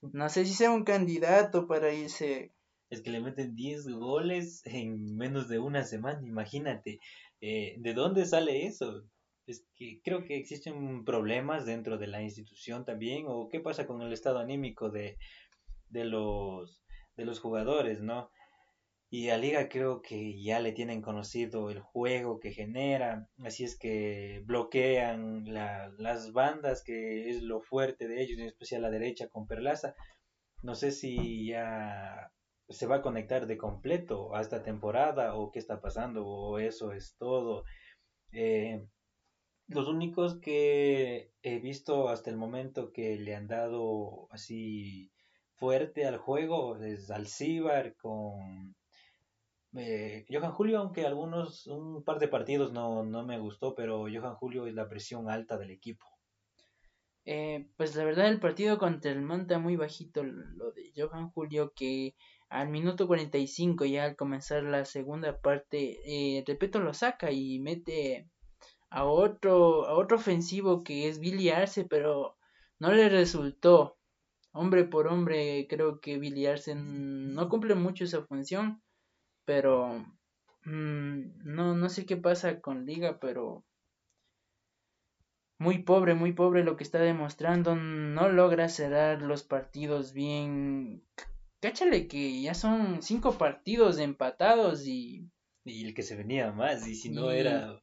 no 0.00 0.28
sé 0.28 0.44
si 0.44 0.54
sea 0.54 0.72
un 0.72 0.82
candidato 0.82 1.68
para 1.68 1.92
irse. 1.92 2.52
Es 2.90 3.00
que 3.00 3.10
le 3.10 3.20
meten 3.20 3.54
10 3.54 3.88
goles 3.88 4.62
en 4.64 5.16
menos 5.16 5.48
de 5.48 5.58
una 5.60 5.84
semana, 5.84 6.20
imagínate. 6.26 7.00
Eh, 7.40 7.76
¿De 7.78 7.94
dónde 7.94 8.26
sale 8.26 8.66
eso? 8.66 9.04
Es 9.46 9.66
que 9.76 10.00
creo 10.02 10.24
que 10.24 10.36
existen 10.36 11.04
problemas 11.04 11.66
dentro 11.66 11.98
de 11.98 12.08
la 12.08 12.22
institución 12.22 12.84
también, 12.84 13.26
o 13.28 13.48
qué 13.48 13.60
pasa 13.60 13.86
con 13.86 14.02
el 14.02 14.12
estado 14.12 14.38
anímico 14.38 14.90
de, 14.90 15.18
de, 15.88 16.04
los, 16.04 16.82
de 17.16 17.24
los 17.24 17.40
jugadores, 17.40 18.00
¿no? 18.00 18.30
Y 19.08 19.28
a 19.28 19.38
Liga 19.38 19.68
creo 19.68 20.02
que 20.02 20.42
ya 20.42 20.58
le 20.58 20.72
tienen 20.72 21.00
conocido 21.00 21.70
el 21.70 21.80
juego 21.80 22.40
que 22.40 22.52
genera, 22.52 23.28
así 23.44 23.62
es 23.62 23.78
que 23.78 24.42
bloquean 24.44 25.44
la, 25.52 25.92
las 25.98 26.32
bandas, 26.32 26.82
que 26.82 27.30
es 27.30 27.42
lo 27.42 27.60
fuerte 27.62 28.08
de 28.08 28.20
ellos, 28.22 28.38
en 28.38 28.46
especial 28.46 28.82
la 28.82 28.90
derecha 28.90 29.28
con 29.28 29.46
Perlaza. 29.46 29.94
No 30.62 30.74
sé 30.74 30.90
si 30.90 31.46
ya 31.46 32.32
se 32.68 32.86
va 32.86 32.96
a 32.96 33.02
conectar 33.02 33.46
de 33.46 33.56
completo 33.56 34.34
a 34.34 34.40
esta 34.40 34.62
temporada 34.62 35.34
o 35.34 35.50
qué 35.50 35.58
está 35.58 35.80
pasando 35.80 36.26
o 36.26 36.58
eso 36.58 36.92
es 36.92 37.16
todo. 37.18 37.64
Eh, 38.32 38.86
los 39.68 39.88
únicos 39.88 40.38
que 40.40 41.32
he 41.42 41.58
visto 41.58 42.08
hasta 42.08 42.30
el 42.30 42.36
momento 42.36 42.92
que 42.92 43.16
le 43.16 43.34
han 43.34 43.48
dado 43.48 44.28
así 44.30 45.12
fuerte 45.54 46.06
al 46.06 46.18
juego 46.18 46.76
es 46.76 47.10
Alcibar 47.10 47.96
con 47.96 48.76
eh, 49.76 50.24
Johan 50.30 50.52
Julio, 50.52 50.78
aunque 50.78 51.06
algunos, 51.06 51.66
un 51.66 52.02
par 52.04 52.18
de 52.18 52.28
partidos 52.28 52.72
no, 52.72 53.04
no 53.04 53.24
me 53.24 53.38
gustó, 53.38 53.74
pero 53.74 54.06
Johan 54.12 54.36
Julio 54.36 54.66
es 54.66 54.74
la 54.74 54.88
presión 54.88 55.28
alta 55.28 55.58
del 55.58 55.70
equipo. 55.70 56.06
Eh, 57.24 57.68
pues 57.76 57.96
la 57.96 58.04
verdad 58.04 58.28
el 58.28 58.38
partido 58.38 58.78
contra 58.78 59.10
el 59.10 59.20
Monta 59.20 59.58
muy 59.58 59.74
bajito 59.74 60.22
lo 60.22 60.70
de 60.70 60.92
Johan 60.96 61.28
Julio 61.30 61.72
que 61.74 62.14
al 62.48 62.68
minuto 62.68 63.06
45 63.06 63.84
ya 63.86 64.04
al 64.04 64.16
comenzar 64.16 64.62
la 64.62 64.84
segunda 64.84 65.40
parte, 65.40 65.98
eh, 66.04 66.44
Repeto 66.46 66.80
lo 66.80 66.94
saca 66.94 67.30
y 67.30 67.58
mete 67.58 68.28
a 68.90 69.04
otro, 69.04 69.86
a 69.86 69.94
otro 69.94 70.16
ofensivo 70.16 70.82
que 70.84 71.08
es 71.08 71.18
Billy 71.18 71.50
Arce, 71.50 71.84
pero 71.84 72.36
no 72.78 72.92
le 72.92 73.08
resultó. 73.08 73.98
Hombre 74.52 74.84
por 74.84 75.08
hombre, 75.08 75.66
creo 75.68 76.00
que 76.00 76.18
Billy 76.18 76.46
no 76.76 77.48
cumple 77.48 77.74
mucho 77.74 78.04
esa 78.04 78.22
función, 78.24 78.82
pero 79.44 80.06
mm, 80.64 81.44
no, 81.44 81.74
no 81.74 81.88
sé 81.88 82.06
qué 82.06 82.16
pasa 82.16 82.60
con 82.60 82.86
Liga, 82.86 83.18
pero 83.20 83.64
muy 85.58 85.78
pobre, 85.82 86.14
muy 86.14 86.32
pobre 86.32 86.64
lo 86.64 86.76
que 86.76 86.84
está 86.84 86.98
demostrando, 87.00 87.74
no 87.76 88.28
logra 88.30 88.68
cerrar 88.68 89.22
los 89.22 89.42
partidos 89.42 90.12
bien 90.12 91.02
cáchale 91.66 92.06
que 92.06 92.40
ya 92.40 92.54
son 92.54 93.02
cinco 93.02 93.36
partidos 93.38 93.98
empatados 93.98 94.86
y... 94.86 95.28
Y 95.64 95.84
el 95.84 95.94
que 95.94 96.04
se 96.04 96.14
venía 96.14 96.52
más, 96.52 96.86
y 96.86 96.94
si 96.94 97.10
no 97.10 97.32
era... 97.32 97.82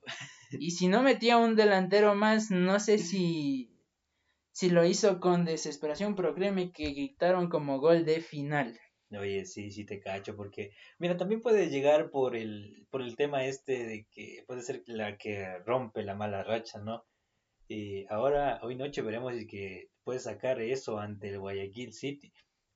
y 0.52 0.72
si 0.72 0.88
no 0.88 1.04
metía 1.04 1.36
un 1.38 1.58
delantero 1.58 2.15
más, 2.15 2.50
no 2.50 2.80
sé 2.80 2.98
si... 2.98 3.69
Si 4.54 4.69
lo 4.69 4.86
hizo 4.86 5.19
con 5.19 5.43
desesperación, 5.43 6.15
pero 6.15 6.34
créeme 6.34 6.72
que 6.72 6.91
gritaron 6.91 7.50
como 7.50 7.80
gol 7.80 8.06
de 8.06 8.22
final. 8.22 8.80
Oye, 9.12 9.46
sí, 9.46 9.69
sí 9.72 9.84
te 9.84 10.00
cacho, 10.00 10.38
porque, 10.38 10.72
mira, 10.98 11.17
también 11.17 11.41
puede 11.41 11.69
llegar 11.69 12.10
por 12.10 12.38
el, 12.38 12.88
por 12.89 13.02
el 13.02 13.17
tema 13.17 13.46
este 13.46 13.86
de 13.86 14.08
que 14.12 14.46
puede 14.48 14.62
ser 14.62 14.84
la 14.86 15.17
que 15.17 15.58
rompe 15.65 16.04
la 16.04 16.15
mala 16.15 16.43
racha, 16.43 16.80
¿no? 16.80 17.04
Y 17.67 18.06
ahora, 18.10 18.60
hoy 18.63 18.76
noche 18.76 19.02
veremos 19.02 19.34
si 19.34 19.46
que 19.46 19.89
puede 20.06 20.19
sacar 20.19 20.62
eso 20.62 21.00
ante 21.00 21.30
el 21.30 21.39
Guayaquil 21.39 21.91
City 21.91 22.32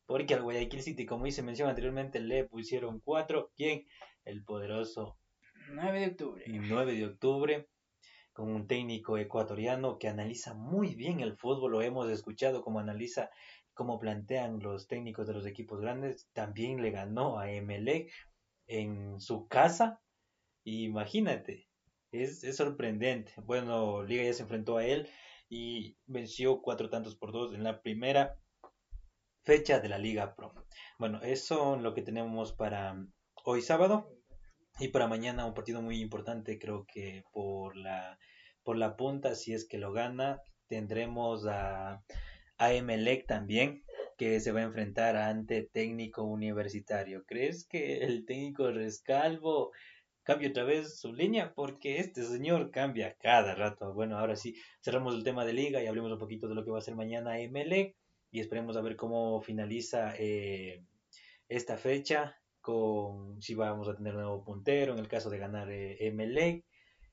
porque 0.07 0.33
al 0.33 0.41
Guayaquil 0.41 0.81
City, 0.81 1.05
como 1.05 1.27
hice 1.27 1.43
mención 1.43 1.69
anteriormente, 1.69 2.19
le 2.21 2.45
pusieron 2.45 3.01
cuatro. 3.01 3.51
¿Quién? 3.55 3.85
El 4.23 4.43
poderoso 4.43 5.19
9 5.73 5.99
de 5.99 6.07
octubre. 6.07 6.43
9 6.47 6.93
de 6.93 7.05
octubre, 7.05 7.69
con 8.31 8.49
un 8.49 8.67
técnico 8.67 9.17
ecuatoriano 9.17 9.99
que 9.99 10.07
analiza 10.07 10.53
muy 10.53 10.95
bien 10.95 11.19
el 11.19 11.35
fútbol. 11.35 11.73
Lo 11.73 11.81
hemos 11.81 12.09
escuchado 12.09 12.61
como 12.61 12.79
analiza, 12.79 13.29
cómo 13.73 13.99
plantean 13.99 14.59
los 14.59 14.87
técnicos 14.87 15.27
de 15.27 15.33
los 15.33 15.45
equipos 15.45 15.81
grandes. 15.81 16.29
También 16.31 16.81
le 16.81 16.91
ganó 16.91 17.37
a 17.37 17.51
MLE 17.51 18.09
en 18.67 19.19
su 19.19 19.45
casa. 19.47 20.01
Imagínate, 20.63 21.67
es, 22.13 22.45
es 22.45 22.55
sorprendente. 22.55 23.33
Bueno, 23.43 24.03
Liga 24.03 24.23
ya 24.23 24.33
se 24.33 24.43
enfrentó 24.43 24.77
a 24.77 24.85
él 24.85 25.09
y 25.49 25.97
venció 26.05 26.61
cuatro 26.61 26.89
tantos 26.89 27.17
por 27.17 27.33
dos 27.33 27.53
en 27.53 27.63
la 27.65 27.81
primera 27.81 28.37
fecha 29.47 29.79
de 29.79 29.87
la 29.87 29.97
Liga 29.97 30.35
Pro. 30.35 30.53
Bueno, 30.99 31.21
eso 31.23 31.77
es 31.77 31.81
lo 31.81 31.93
que 31.93 32.01
tenemos 32.01 32.51
para 32.51 33.01
hoy 33.45 33.61
sábado 33.61 34.11
y 34.77 34.89
para 34.89 35.07
mañana 35.07 35.45
un 35.45 35.53
partido 35.53 35.81
muy 35.81 36.01
importante, 36.01 36.59
creo 36.59 36.85
que 36.85 37.23
por 37.31 37.77
la 37.77 38.19
por 38.61 38.75
la 38.77 38.97
punta, 38.97 39.35
si 39.35 39.53
es 39.53 39.65
que 39.65 39.77
lo 39.77 39.93
gana, 39.93 40.41
tendremos 40.67 41.47
a, 41.47 42.03
a 42.57 42.73
Emelec 42.73 43.25
también, 43.25 43.85
que 44.17 44.41
se 44.41 44.51
va 44.51 44.59
a 44.59 44.63
enfrentar 44.63 45.15
ante 45.15 45.63
técnico 45.63 46.23
universitario. 46.23 47.23
¿Crees 47.25 47.65
que 47.65 47.99
el 47.99 48.25
técnico 48.25 48.69
Rescalvo 48.69 49.71
cambie 50.23 50.49
otra 50.49 50.65
vez 50.65 50.99
su 50.99 51.13
línea? 51.13 51.53
Porque 51.55 51.99
este 51.99 52.23
señor 52.23 52.69
cambia 52.69 53.15
cada 53.15 53.55
rato. 53.55 53.93
Bueno, 53.93 54.17
ahora 54.17 54.35
sí, 54.35 54.57
cerramos 54.81 55.15
el 55.15 55.23
tema 55.23 55.45
de 55.45 55.53
liga 55.53 55.81
y 55.81 55.87
hablemos 55.87 56.11
un 56.11 56.19
poquito 56.19 56.49
de 56.49 56.55
lo 56.55 56.65
que 56.65 56.71
va 56.71 56.79
a 56.79 56.81
ser 56.81 56.95
mañana 56.97 57.39
Emelec 57.39 57.95
y 58.37 58.39
esperemos 58.39 58.77
a 58.77 58.81
ver 58.81 58.95
cómo 58.95 59.41
finaliza 59.41 60.13
eh, 60.19 60.85
esta 61.49 61.75
fecha 61.75 62.39
con 62.61 63.41
si 63.41 63.55
vamos 63.55 63.87
a 63.87 63.95
tener 63.95 64.13
nuevo 64.13 64.43
puntero 64.43 64.93
en 64.93 64.99
el 64.99 65.07
caso 65.07 65.31
de 65.31 65.39
ganar 65.39 65.71
eh, 65.71 66.63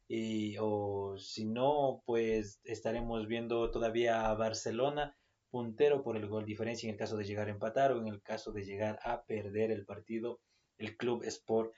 y, 0.06 0.56
o 0.60 1.16
si 1.16 1.46
no 1.46 2.02
pues 2.04 2.60
estaremos 2.64 3.26
viendo 3.26 3.70
todavía 3.70 4.28
a 4.28 4.34
Barcelona 4.34 5.16
puntero 5.48 6.02
por 6.02 6.18
el 6.18 6.26
gol 6.26 6.44
diferencia 6.44 6.88
en 6.88 6.92
el 6.92 6.98
caso 6.98 7.16
de 7.16 7.24
llegar 7.24 7.48
a 7.48 7.52
empatar 7.52 7.92
o 7.92 8.02
en 8.02 8.08
el 8.08 8.20
caso 8.20 8.52
de 8.52 8.64
llegar 8.64 8.98
a 9.02 9.24
perder 9.24 9.70
el 9.70 9.86
partido 9.86 10.40
el 10.76 10.94
club 10.98 11.22
Sport 11.24 11.72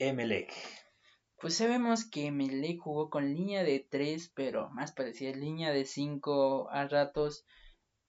Emelec. 0.00 0.52
Pues 1.40 1.54
sabemos 1.54 2.10
que 2.10 2.26
Emelec 2.26 2.80
jugó 2.80 3.08
con 3.08 3.32
línea 3.32 3.62
de 3.62 3.86
3, 3.88 4.32
pero 4.34 4.68
más 4.70 4.90
parecía 4.90 5.30
línea 5.30 5.70
de 5.70 5.84
5 5.84 6.70
a 6.70 6.88
ratos. 6.88 7.44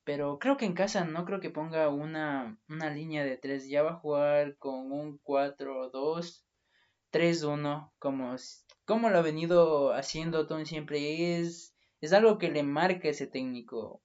Pero 0.03 0.39
creo 0.39 0.57
que 0.57 0.65
en 0.65 0.73
casa 0.73 1.05
no 1.05 1.25
creo 1.25 1.39
que 1.39 1.49
ponga 1.49 1.89
una, 1.89 2.59
una 2.67 2.89
línea 2.89 3.23
de 3.23 3.37
3. 3.37 3.67
Ya 3.69 3.83
va 3.83 3.91
a 3.91 3.99
jugar 3.99 4.57
con 4.57 4.91
un 4.91 5.19
4-2, 5.19 6.43
3-1, 7.11 7.91
como, 7.99 8.35
como 8.85 9.09
lo 9.09 9.19
ha 9.19 9.21
venido 9.21 9.93
haciendo 9.93 10.47
Tom 10.47 10.65
siempre. 10.65 11.39
Es, 11.39 11.75
es 12.01 12.13
algo 12.13 12.37
que 12.37 12.49
le 12.49 12.63
marca 12.63 13.09
ese 13.09 13.27
técnico. 13.27 14.01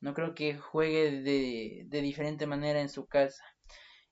No 0.00 0.14
creo 0.14 0.34
que 0.34 0.56
juegue 0.56 1.22
de, 1.22 1.84
de 1.86 2.02
diferente 2.02 2.46
manera 2.46 2.80
en 2.80 2.88
su 2.88 3.06
casa. 3.06 3.44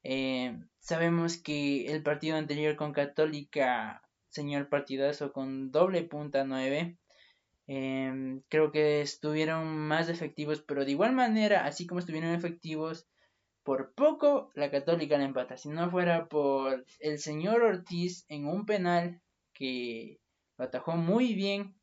Eh, 0.02 0.58
sabemos 0.78 1.36
que 1.36 1.86
el 1.92 2.02
partido 2.02 2.36
anterior 2.36 2.76
con 2.76 2.92
Católica, 2.92 4.02
señor 4.28 4.68
partidazo 4.68 5.32
con 5.32 5.70
doble 5.70 6.02
punta 6.02 6.44
9. 6.44 6.98
Em, 7.68 8.40
creo 8.48 8.72
que 8.72 9.02
estuvieron 9.02 9.76
más 9.76 10.08
efectivos, 10.08 10.62
pero 10.62 10.86
de 10.86 10.92
igual 10.92 11.12
manera, 11.12 11.66
así 11.66 11.86
como 11.86 12.00
estuvieron 12.00 12.34
efectivos, 12.34 13.06
por 13.62 13.92
poco 13.92 14.50
la 14.54 14.70
Católica 14.70 15.18
la 15.18 15.24
empata. 15.24 15.58
Si 15.58 15.68
no 15.68 15.90
fuera 15.90 16.28
por 16.28 16.86
el 17.00 17.18
señor 17.18 17.62
Ortiz 17.62 18.24
en 18.28 18.46
un 18.46 18.64
penal 18.64 19.20
que 19.52 20.18
lo 20.56 20.64
atajó 20.64 20.96
muy 20.96 21.34
bien, 21.34 21.74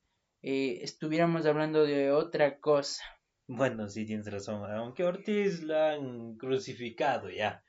eh, 0.42 0.80
estuviéramos 0.82 1.46
hablando 1.46 1.84
de 1.84 2.12
otra 2.12 2.60
cosa. 2.60 3.04
Bueno, 3.48 3.88
sí, 3.88 4.08
tienes 4.08 4.26
razón. 4.32 4.64
Aunque 4.72 5.04
Ortiz 5.04 5.62
la 5.62 5.92
han 5.92 6.36
crucificado 6.38 7.30
ya. 7.30 7.64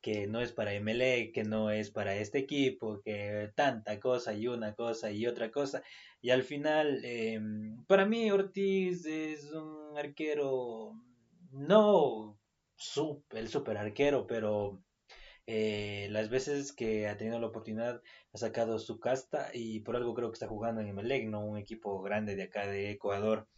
Que 0.00 0.26
no 0.26 0.40
es 0.40 0.52
para 0.52 0.74
MLE, 0.74 1.32
que 1.32 1.44
no 1.44 1.70
es 1.70 1.90
para 1.90 2.16
este 2.16 2.38
equipo, 2.38 3.00
que 3.04 3.50
tanta 3.54 3.98
cosa 4.00 4.32
y 4.34 4.46
una 4.46 4.74
cosa 4.74 5.10
y 5.10 5.26
otra 5.26 5.50
cosa. 5.50 5.82
Y 6.20 6.30
al 6.30 6.42
final, 6.44 7.04
em, 7.04 7.84
para 7.86 8.06
mí 8.06 8.30
Ortiz 8.30 9.04
es 9.06 9.50
un 9.52 9.96
arquero, 9.98 10.92
no 11.52 12.38
el 13.30 13.48
super 13.48 13.76
arquero, 13.76 14.26
pero 14.26 14.82
eh, 15.46 16.08
las 16.10 16.28
veces 16.28 16.72
que 16.72 17.08
ha 17.08 17.16
tenido 17.16 17.40
la 17.40 17.46
oportunidad 17.48 18.02
ha 18.32 18.38
sacado 18.38 18.78
su 18.78 19.00
casta 19.00 19.50
y 19.54 19.80
por 19.80 19.96
algo 19.96 20.14
creo 20.14 20.30
que 20.30 20.34
está 20.34 20.46
jugando 20.46 20.80
en 20.80 20.88
Emelec, 20.88 21.26
no 21.26 21.40
un 21.44 21.58
equipo 21.58 22.02
grande 22.02 22.36
de 22.36 22.44
acá 22.44 22.66
de 22.66 22.90
Ecuador. 22.90 23.48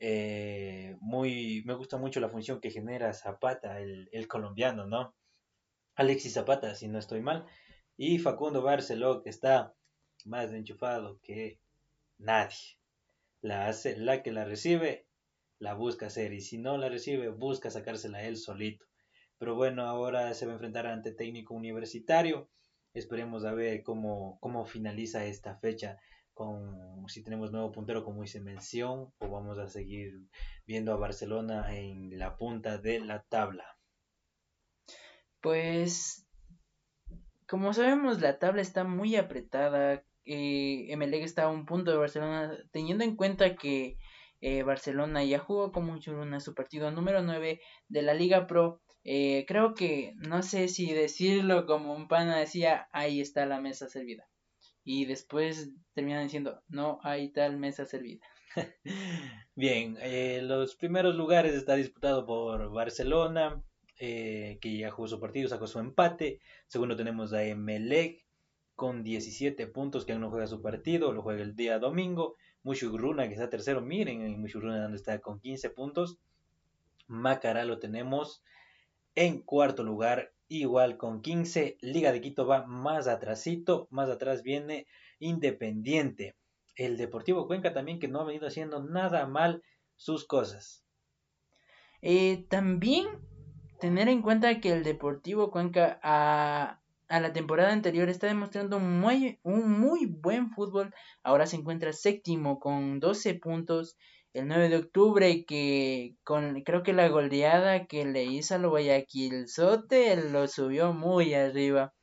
Eh, 0.00 0.96
muy, 1.00 1.62
me 1.66 1.74
gusta 1.74 1.98
mucho 1.98 2.20
la 2.20 2.30
función 2.30 2.60
que 2.60 2.70
genera 2.70 3.12
Zapata, 3.12 3.80
el, 3.80 4.28
colombiano, 4.28 4.86
¿no? 4.86 5.14
Alexis 6.00 6.32
Zapata, 6.32 6.74
si 6.74 6.88
no 6.88 6.98
estoy 6.98 7.20
mal, 7.20 7.44
y 7.98 8.18
Facundo 8.20 8.62
Barceló, 8.62 9.22
que 9.22 9.28
está 9.28 9.74
más 10.24 10.50
enchufado 10.50 11.20
que 11.20 11.60
nadie. 12.16 12.78
La 13.42 13.68
hace, 13.68 13.98
la 13.98 14.22
que 14.22 14.32
la 14.32 14.46
recibe, 14.46 15.06
la 15.58 15.74
busca 15.74 16.06
hacer, 16.06 16.32
y 16.32 16.40
si 16.40 16.56
no 16.56 16.78
la 16.78 16.88
recibe, 16.88 17.28
busca 17.28 17.70
sacársela 17.70 18.22
él 18.22 18.38
solito. 18.38 18.86
Pero 19.36 19.56
bueno, 19.56 19.82
ahora 19.82 20.32
se 20.32 20.46
va 20.46 20.52
a 20.52 20.54
enfrentar 20.54 20.86
ante 20.86 21.12
técnico 21.12 21.52
universitario. 21.52 22.48
Esperemos 22.94 23.44
a 23.44 23.52
ver 23.52 23.82
cómo, 23.82 24.38
cómo 24.40 24.64
finaliza 24.64 25.26
esta 25.26 25.58
fecha 25.58 25.98
con 26.32 27.06
si 27.08 27.22
tenemos 27.22 27.52
nuevo 27.52 27.72
puntero 27.72 28.04
como 28.04 28.24
hice 28.24 28.40
mención 28.40 29.12
o 29.18 29.28
vamos 29.28 29.58
a 29.58 29.68
seguir 29.68 30.18
viendo 30.66 30.94
a 30.94 30.96
Barcelona 30.96 31.76
en 31.76 32.18
la 32.18 32.38
punta 32.38 32.78
de 32.78 33.00
la 33.00 33.22
tabla. 33.24 33.79
Pues 35.40 36.26
como 37.46 37.72
sabemos 37.72 38.20
la 38.20 38.38
tabla 38.38 38.62
está 38.62 38.84
muy 38.84 39.16
apretada. 39.16 40.04
Eh, 40.24 40.94
MLEG 40.96 41.24
está 41.24 41.44
a 41.44 41.50
un 41.50 41.66
punto 41.66 41.90
de 41.90 41.96
Barcelona 41.96 42.56
teniendo 42.72 43.04
en 43.04 43.16
cuenta 43.16 43.56
que 43.56 43.96
eh, 44.40 44.62
Barcelona 44.62 45.24
ya 45.24 45.38
jugó 45.38 45.72
con 45.72 45.86
Muchuruna 45.86 46.40
su 46.40 46.54
partido 46.54 46.90
número 46.90 47.22
9 47.22 47.60
de 47.88 48.02
la 48.02 48.14
Liga 48.14 48.46
Pro. 48.46 48.80
Eh, 49.04 49.44
creo 49.48 49.74
que 49.74 50.12
no 50.16 50.42
sé 50.42 50.68
si 50.68 50.92
decirlo 50.92 51.66
como 51.66 51.94
un 51.94 52.06
pana 52.06 52.38
decía, 52.38 52.88
ahí 52.92 53.20
está 53.20 53.46
la 53.46 53.60
mesa 53.60 53.88
servida 53.88 54.30
y 54.84 55.04
después 55.04 55.70
terminan 55.94 56.24
diciendo, 56.24 56.62
no 56.68 57.00
hay 57.02 57.32
tal 57.32 57.56
mesa 57.58 57.84
servida. 57.84 58.26
Bien, 59.54 59.96
eh, 60.00 60.40
los 60.42 60.74
primeros 60.76 61.14
lugares 61.14 61.54
está 61.54 61.76
disputado 61.76 62.26
por 62.26 62.72
Barcelona, 62.72 63.62
eh, 64.02 64.56
que 64.62 64.78
ya 64.78 64.90
jugó 64.90 65.08
su 65.08 65.20
partido, 65.20 65.46
sacó 65.50 65.66
su 65.66 65.78
empate. 65.78 66.40
Segundo 66.66 66.96
tenemos 66.96 67.34
a 67.34 67.44
Emelec 67.44 68.24
con 68.74 69.04
17 69.04 69.66
puntos, 69.66 70.06
que 70.06 70.12
aún 70.12 70.22
no 70.22 70.30
juega 70.30 70.46
su 70.46 70.62
partido, 70.62 71.12
lo 71.12 71.20
juega 71.20 71.42
el 71.42 71.54
día 71.54 71.78
domingo. 71.78 72.34
Mushugruna, 72.62 73.28
que 73.28 73.34
está 73.34 73.50
tercero, 73.50 73.82
miren 73.82 74.22
en 74.22 74.40
Mushugruna 74.40 74.80
donde 74.80 74.96
está 74.96 75.18
con 75.20 75.38
15 75.38 75.68
puntos. 75.68 76.18
Macará 77.08 77.66
lo 77.66 77.78
tenemos 77.78 78.42
en 79.14 79.42
cuarto 79.42 79.84
lugar 79.84 80.32
igual 80.48 80.96
con 80.96 81.20
15. 81.20 81.76
Liga 81.82 82.10
de 82.10 82.22
Quito 82.22 82.46
va 82.46 82.64
más 82.66 83.06
atrasito, 83.06 83.86
más 83.90 84.08
atrás 84.08 84.42
viene 84.42 84.86
Independiente. 85.18 86.36
El 86.74 86.96
Deportivo 86.96 87.46
Cuenca 87.46 87.74
también 87.74 87.98
que 87.98 88.08
no 88.08 88.20
ha 88.20 88.24
venido 88.24 88.46
haciendo 88.46 88.82
nada 88.82 89.26
mal 89.26 89.62
sus 89.96 90.26
cosas. 90.26 90.86
Eh, 92.00 92.46
también 92.48 93.06
tener 93.80 94.08
en 94.08 94.22
cuenta 94.22 94.60
que 94.60 94.72
el 94.72 94.84
Deportivo 94.84 95.50
Cuenca 95.50 95.98
a, 96.02 96.80
a, 97.08 97.20
la 97.20 97.32
temporada 97.32 97.72
anterior 97.72 98.08
está 98.08 98.26
demostrando 98.26 98.78
muy, 98.78 99.40
un 99.42 99.80
muy 99.80 100.06
buen 100.06 100.50
fútbol. 100.50 100.94
Ahora 101.22 101.46
se 101.46 101.56
encuentra 101.56 101.92
séptimo 101.92 102.60
con 102.60 103.00
12 103.00 103.34
puntos 103.34 103.96
el 104.32 104.46
9 104.46 104.68
de 104.68 104.76
octubre 104.76 105.44
que 105.44 106.16
con 106.24 106.62
creo 106.62 106.82
que 106.82 106.92
la 106.92 107.08
goleada 107.08 107.86
que 107.86 108.04
le 108.04 108.24
hizo 108.24 108.54
al 108.54 108.68
Guayaquil 108.68 109.48
Sote 109.48 110.16
lo 110.30 110.46
subió 110.46 110.92
muy 110.92 111.34
arriba. 111.34 111.94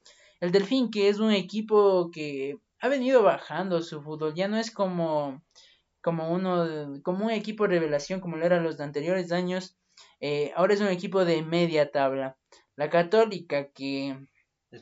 El 0.42 0.52
Delfín 0.52 0.92
que 0.92 1.10
es 1.10 1.20
un 1.20 1.32
equipo 1.32 2.12
que 2.12 2.60
ha 2.80 2.90
venido 2.90 3.24
bajando 3.24 3.82
su 3.82 4.02
fútbol, 4.02 4.34
ya 4.36 4.48
no 4.48 4.58
es 4.58 4.72
como 4.72 5.42
como 6.02 6.32
uno 6.32 7.02
como 7.04 7.26
un 7.26 7.32
equipo 7.32 7.68
revelación 7.68 8.20
como 8.20 8.38
lo 8.38 8.46
eran 8.46 8.64
los 8.64 8.80
anteriores 8.80 9.32
años, 9.32 9.78
eh, 10.20 10.52
ahora 10.56 10.74
es 10.74 10.82
un 10.82 10.88
equipo 10.88 11.26
de 11.26 11.42
media 11.42 11.92
tabla. 11.92 12.38
La 12.76 12.90
Católica 12.90 13.70
que 13.72 14.28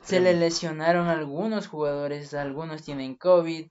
se 0.02 0.20
le 0.20 0.34
lesionaron 0.34 1.08
algunos 1.08 1.66
jugadores, 1.68 2.34
algunos 2.34 2.82
tienen 2.82 3.16
COVID, 3.16 3.68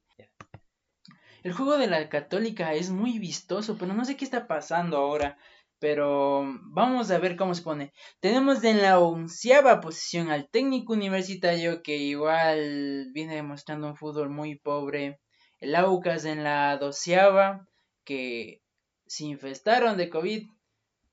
el 1.45 1.53
juego 1.53 1.78
de 1.78 1.86
la 1.86 2.09
Católica 2.09 2.74
es 2.74 2.89
muy 2.89 3.20
vistoso, 3.20 3.78
pero 3.78 3.93
no 3.93 4.03
sé 4.03 4.18
qué 4.18 4.26
está 4.26 4.47
pasando 4.47 4.97
ahora. 4.97 5.38
Pero 5.78 6.43
vamos 6.63 7.11
a 7.11 7.20
ver 7.20 7.36
cómo 7.36 7.53
se 7.53 7.61
pone. 7.61 7.93
Tenemos 8.20 8.63
en 8.63 8.82
la 8.82 8.97
onceava 8.97 9.80
posición 9.80 10.32
al 10.32 10.49
técnico 10.49 10.93
universitario 10.93 11.84
que 11.84 11.97
igual 11.97 13.11
viene 13.13 13.36
demostrando 13.36 13.86
un 13.86 13.95
fútbol 13.95 14.32
muy 14.32 14.55
pobre. 14.55 15.20
El 15.59 15.76
Aucas 15.76 16.26
en 16.26 16.43
la 16.43 16.78
doceava 16.78 17.70
que 18.03 18.63
se 19.05 19.26
infestaron 19.26 19.97
de 19.97 20.09
COVID. 20.09 20.49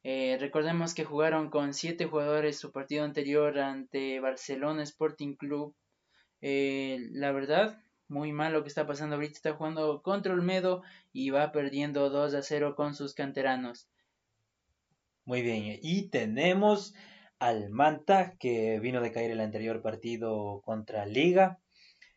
Eh, 0.05 0.37
recordemos 0.41 0.95
que 0.95 1.05
jugaron 1.05 1.49
con 1.49 1.75
siete 1.75 2.07
jugadores 2.07 2.59
su 2.59 2.73
partido 2.73 3.05
anterior 3.05 3.59
ante 3.59 4.19
Barcelona 4.21 4.83
Sporting 4.83 5.37
Club. 5.37 5.75
Eh, 6.41 6.99
la 7.13 7.31
verdad, 7.31 7.79
muy 8.09 8.33
mal 8.33 8.53
lo 8.53 8.63
que 8.63 8.69
está 8.69 8.87
pasando 8.87 9.15
ahorita. 9.15 9.35
Está 9.35 9.53
jugando 9.55 10.03
contra 10.03 10.33
Olmedo 10.33 10.83
y 11.13 11.31
va 11.31 11.53
perdiendo 11.53 12.11
2 12.11 12.35
a 12.35 12.43
0 12.43 12.75
con 12.75 12.95
sus 12.95 13.15
canteranos. 13.15 13.89
Muy 15.25 15.43
bien, 15.43 15.79
y 15.81 16.09
tenemos 16.11 16.95
al 17.39 17.71
Manta 17.71 18.35
que 18.41 18.81
vino 18.81 19.01
de 19.01 19.13
caer 19.13 19.31
el 19.31 19.41
anterior 19.41 19.83
partido 19.83 20.63
contra 20.65 21.07
Liga. 21.07 21.61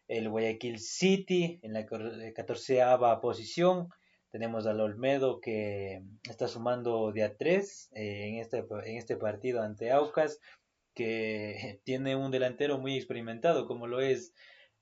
El 0.07 0.29
Guayaquil 0.29 0.79
City 0.79 1.59
en 1.63 1.73
la 1.73 1.85
14 1.85 2.81
posición. 3.21 3.89
Tenemos 4.35 4.67
al 4.67 4.81
Olmedo 4.81 5.39
que 5.39 6.03
está 6.29 6.49
sumando 6.49 7.13
de 7.13 7.23
a 7.23 7.37
3 7.37 7.91
eh, 7.93 8.27
en, 8.27 8.35
este, 8.39 8.65
en 8.83 8.97
este 8.97 9.15
partido 9.15 9.61
ante 9.61 9.91
Aucas, 9.93 10.41
que 10.93 11.79
tiene 11.85 12.17
un 12.17 12.31
delantero 12.31 12.77
muy 12.77 12.97
experimentado 12.97 13.65
como 13.65 13.87
lo 13.87 14.01
es 14.01 14.33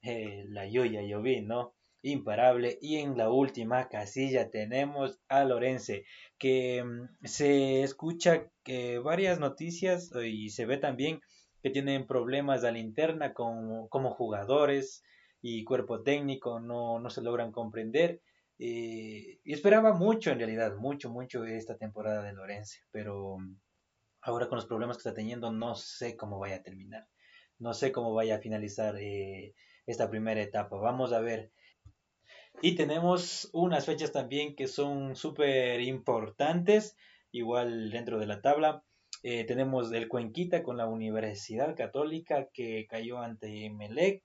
eh, 0.01 0.45
la 0.47 0.65
Yoya 0.65 1.03
Yovín, 1.03 1.45
¿no? 1.45 1.75
Imparable. 2.01 2.79
Y 2.81 2.97
en 2.97 3.15
la 3.15 3.29
última 3.29 3.89
casilla 3.89 4.49
tenemos 4.49 5.19
a 5.27 5.45
Lorense, 5.45 6.03
que 6.39 6.83
mm, 6.83 7.23
se 7.23 7.83
escucha 7.83 8.49
que 8.63 8.97
varias 8.97 9.39
noticias 9.39 10.09
y 10.25 10.49
se 10.49 10.65
ve 10.65 10.77
también 10.77 11.21
que 11.61 11.69
tienen 11.69 12.07
problemas 12.07 12.63
a 12.63 12.71
la 12.71 12.79
interna 12.79 13.35
con, 13.35 13.87
como 13.89 14.15
jugadores 14.15 15.03
y 15.43 15.63
cuerpo 15.63 16.01
técnico, 16.01 16.59
no, 16.59 16.99
no 16.99 17.11
se 17.11 17.21
logran 17.21 17.51
comprender. 17.51 18.19
Eh, 18.59 19.39
esperaba 19.45 19.93
mucho 19.93 20.31
en 20.31 20.37
realidad, 20.37 20.75
mucho, 20.77 21.09
mucho 21.09 21.43
esta 21.45 21.77
temporada 21.77 22.23
de 22.23 22.33
Lorense, 22.33 22.81
pero 22.91 23.37
ahora 24.21 24.47
con 24.47 24.57
los 24.57 24.65
problemas 24.65 24.97
que 24.97 25.01
está 25.01 25.13
teniendo 25.13 25.51
no 25.51 25.75
sé 25.75 26.15
cómo 26.15 26.39
vaya 26.39 26.57
a 26.57 26.63
terminar, 26.63 27.07
no 27.59 27.73
sé 27.73 27.91
cómo 27.91 28.13
vaya 28.13 28.35
a 28.35 28.39
finalizar 28.39 28.95
eh, 28.97 29.53
esta 29.85 30.09
primera 30.09 30.41
etapa. 30.41 30.77
Vamos 30.77 31.13
a 31.13 31.19
ver. 31.19 31.51
Y 32.61 32.75
tenemos 32.75 33.49
unas 33.51 33.85
fechas 33.85 34.11
también 34.11 34.55
que 34.55 34.67
son 34.67 35.15
súper 35.15 35.81
importantes, 35.81 36.95
igual 37.31 37.89
dentro 37.89 38.19
de 38.19 38.27
la 38.27 38.41
tabla. 38.41 38.83
Eh, 39.23 39.43
tenemos 39.45 39.91
el 39.91 40.07
Cuenquita 40.07 40.63
con 40.63 40.77
la 40.77 40.87
Universidad 40.87 41.75
Católica 41.75 42.49
que 42.53 42.85
cayó 42.87 43.19
ante 43.19 43.69
Melec. 43.69 44.23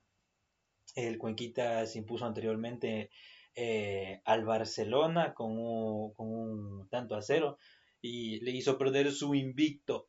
El 0.94 1.18
Cuenquita 1.18 1.86
se 1.86 1.98
impuso 1.98 2.26
anteriormente 2.26 3.10
eh, 3.54 4.20
al 4.24 4.44
Barcelona 4.44 5.34
con 5.34 5.58
un 5.58 6.88
tanto 6.90 7.16
a 7.16 7.22
cero 7.22 7.58
y 8.00 8.40
le 8.40 8.52
hizo 8.52 8.78
perder 8.78 9.12
su 9.12 9.34
invicto 9.34 10.08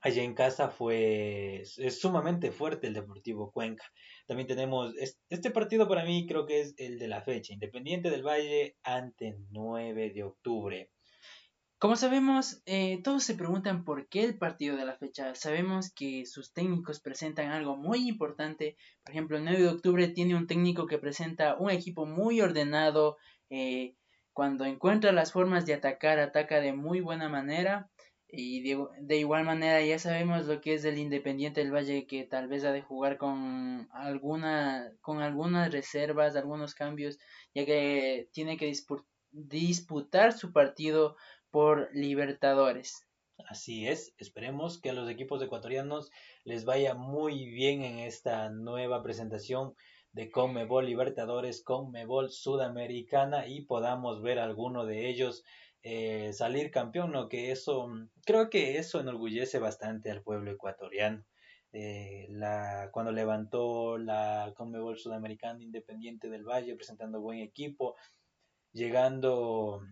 allá 0.00 0.22
en 0.22 0.34
casa 0.34 0.68
fue 0.68 1.62
sumamente 1.90 2.52
fuerte 2.52 2.86
el 2.86 2.94
Deportivo 2.94 3.50
Cuenca. 3.50 3.84
También 4.26 4.46
tenemos 4.46 4.94
este 5.28 5.50
partido 5.50 5.88
para 5.88 6.04
mí 6.04 6.26
creo 6.26 6.46
que 6.46 6.60
es 6.60 6.74
el 6.78 6.98
de 6.98 7.08
la 7.08 7.22
fecha, 7.22 7.52
Independiente 7.52 8.10
del 8.10 8.22
Valle 8.22 8.76
ante 8.84 9.36
9 9.50 10.10
de 10.10 10.22
octubre. 10.22 10.90
Como 11.86 11.94
sabemos, 11.94 12.60
eh, 12.66 13.00
todos 13.04 13.22
se 13.22 13.36
preguntan 13.36 13.84
por 13.84 14.08
qué 14.08 14.24
el 14.24 14.36
partido 14.36 14.76
de 14.76 14.84
la 14.84 14.96
fecha. 14.96 15.36
Sabemos 15.36 15.92
que 15.92 16.26
sus 16.26 16.52
técnicos 16.52 16.98
presentan 16.98 17.52
algo 17.52 17.76
muy 17.76 18.08
importante. 18.08 18.76
Por 19.04 19.12
ejemplo, 19.12 19.36
el 19.36 19.44
9 19.44 19.60
de 19.60 19.68
octubre 19.68 20.08
tiene 20.08 20.34
un 20.34 20.48
técnico 20.48 20.88
que 20.88 20.98
presenta 20.98 21.54
un 21.54 21.70
equipo 21.70 22.04
muy 22.04 22.40
ordenado, 22.40 23.18
eh, 23.50 23.94
Cuando 24.32 24.64
encuentra 24.64 25.12
las 25.12 25.30
formas 25.30 25.64
de 25.64 25.74
atacar, 25.74 26.18
ataca 26.18 26.60
de 26.60 26.72
muy 26.72 27.00
buena 27.00 27.28
manera. 27.28 27.88
Y 28.26 28.62
de, 28.62 29.16
igual 29.16 29.44
manera 29.44 29.80
ya 29.80 30.00
sabemos 30.00 30.46
lo 30.46 30.60
que 30.60 30.74
es 30.74 30.84
el 30.84 30.98
Independiente 30.98 31.60
del 31.60 31.72
Valle 31.72 32.08
que 32.08 32.24
tal 32.24 32.48
vez 32.48 32.64
ha 32.64 32.72
de 32.72 32.82
jugar 32.82 33.16
con 33.16 33.88
alguna 33.92 34.90
con 35.02 35.22
algunas 35.22 35.70
reservas, 35.70 36.34
algunos 36.34 36.74
cambios, 36.74 37.20
ya 37.54 37.64
que 37.64 38.28
tiene 38.32 38.56
que 38.56 38.72
disputar 39.30 40.32
su 40.32 40.52
partido 40.52 41.16
por 41.50 41.88
Libertadores. 41.92 43.06
Así 43.48 43.86
es, 43.86 44.14
esperemos 44.18 44.80
que 44.80 44.90
a 44.90 44.92
los 44.94 45.08
equipos 45.10 45.42
ecuatorianos 45.42 46.10
les 46.44 46.64
vaya 46.64 46.94
muy 46.94 47.44
bien 47.50 47.82
en 47.82 47.98
esta 47.98 48.48
nueva 48.48 49.02
presentación 49.02 49.74
de 50.12 50.30
Conmebol 50.30 50.86
Libertadores, 50.86 51.62
Conmebol 51.62 52.30
Sudamericana 52.30 53.46
y 53.46 53.66
podamos 53.66 54.22
ver 54.22 54.38
alguno 54.38 54.86
de 54.86 55.08
ellos 55.08 55.44
eh, 55.82 56.32
salir 56.32 56.70
campeón, 56.70 57.12
¿no? 57.12 57.28
Que 57.28 57.50
eso, 57.50 57.88
creo 58.24 58.48
que 58.48 58.78
eso 58.78 58.98
enorgullece 58.98 59.58
bastante 59.58 60.10
al 60.10 60.22
pueblo 60.22 60.50
ecuatoriano. 60.50 61.22
Eh, 61.72 62.28
cuando 62.90 63.12
levantó 63.12 63.98
la 63.98 64.54
Conmebol 64.56 64.98
Sudamericana 64.98 65.62
Independiente 65.62 66.30
del 66.30 66.44
Valle, 66.44 66.74
presentando 66.74 67.20
buen 67.20 67.40
equipo, 67.40 67.94
llegando 68.72 69.82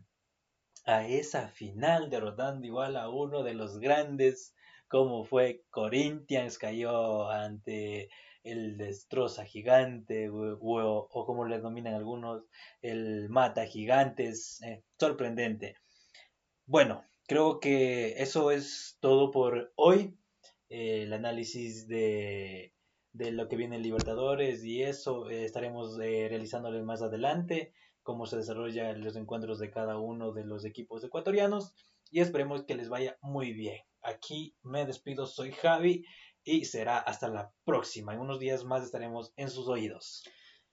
a 0.84 1.06
esa 1.06 1.48
final, 1.48 2.10
derrotando 2.10 2.66
igual 2.66 2.96
a 2.96 3.08
uno 3.08 3.42
de 3.42 3.54
los 3.54 3.78
grandes, 3.78 4.54
como 4.88 5.24
fue 5.24 5.62
Corinthians, 5.70 6.58
cayó 6.58 7.30
ante 7.30 8.08
el 8.42 8.76
destroza 8.76 9.44
gigante, 9.44 10.28
o, 10.30 11.24
como 11.26 11.46
le 11.46 11.56
denominan 11.56 11.94
algunos, 11.94 12.46
el 12.82 13.28
mata 13.30 13.66
gigantes, 13.66 14.60
eh, 14.62 14.82
sorprendente. 14.98 15.76
Bueno, 16.66 17.04
creo 17.26 17.58
que 17.60 18.22
eso 18.22 18.50
es 18.50 18.98
todo 19.00 19.30
por 19.30 19.72
hoy. 19.76 20.16
Eh, 20.68 21.02
el 21.04 21.12
análisis 21.12 21.88
de, 21.88 22.74
de, 23.12 23.32
lo 23.32 23.48
que 23.48 23.56
viene 23.56 23.76
en 23.76 23.82
Libertadores 23.82 24.64
y 24.64 24.82
eso 24.82 25.30
eh, 25.30 25.44
estaremos 25.44 25.96
realizándole 25.96 26.82
más 26.82 27.02
adelante 27.02 27.72
cómo 28.04 28.26
se 28.26 28.36
desarrollan 28.36 29.02
los 29.02 29.16
encuentros 29.16 29.58
de 29.58 29.72
cada 29.72 29.98
uno 29.98 30.32
de 30.32 30.44
los 30.44 30.64
equipos 30.64 31.02
ecuatorianos 31.02 31.74
y 32.10 32.20
esperemos 32.20 32.62
que 32.62 32.76
les 32.76 32.88
vaya 32.88 33.18
muy 33.20 33.52
bien. 33.52 33.80
Aquí 34.02 34.54
me 34.62 34.86
despido, 34.86 35.26
soy 35.26 35.50
Javi 35.50 36.04
y 36.44 36.66
será 36.66 36.98
hasta 36.98 37.28
la 37.28 37.52
próxima. 37.64 38.14
En 38.14 38.20
unos 38.20 38.38
días 38.38 38.64
más 38.64 38.84
estaremos 38.84 39.32
en 39.36 39.50
sus 39.50 39.66
oídos. 39.66 40.22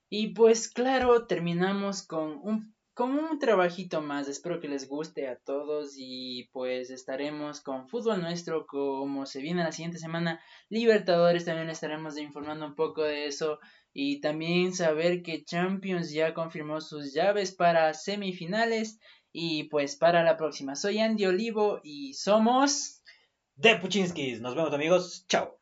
Y 0.09 0.33
pues 0.33 0.69
claro, 0.69 1.25
terminamos 1.25 2.03
con 2.03 2.39
un 2.43 2.75
con 2.93 3.17
un 3.17 3.39
trabajito 3.39 4.01
más. 4.01 4.27
Espero 4.27 4.59
que 4.59 4.67
les 4.67 4.87
guste 4.87 5.27
a 5.27 5.37
todos 5.37 5.93
y 5.97 6.49
pues 6.51 6.89
estaremos 6.89 7.61
con 7.61 7.87
fútbol 7.87 8.21
nuestro 8.21 8.67
como 8.67 9.25
se 9.25 9.41
viene 9.41 9.63
la 9.63 9.71
siguiente 9.71 9.97
semana. 9.97 10.41
Libertadores 10.69 11.45
también 11.45 11.69
estaremos 11.69 12.17
informando 12.17 12.65
un 12.65 12.75
poco 12.75 13.01
de 13.03 13.25
eso 13.25 13.59
y 13.93 14.21
también 14.21 14.73
saber 14.73 15.21
que 15.21 15.43
Champions 15.43 16.11
ya 16.11 16.33
confirmó 16.33 16.81
sus 16.81 17.13
llaves 17.13 17.51
para 17.51 17.93
semifinales 17.93 18.99
y 19.31 19.65
pues 19.65 19.95
para 19.95 20.23
la 20.23 20.37
próxima. 20.37 20.75
Soy 20.75 20.99
Andy 20.99 21.25
Olivo 21.25 21.79
y 21.83 22.13
somos 22.13 23.01
de 23.55 23.75
Puchinskis. 23.75 24.41
Nos 24.41 24.55
vemos 24.55 24.73
amigos. 24.73 25.25
Chao. 25.27 25.60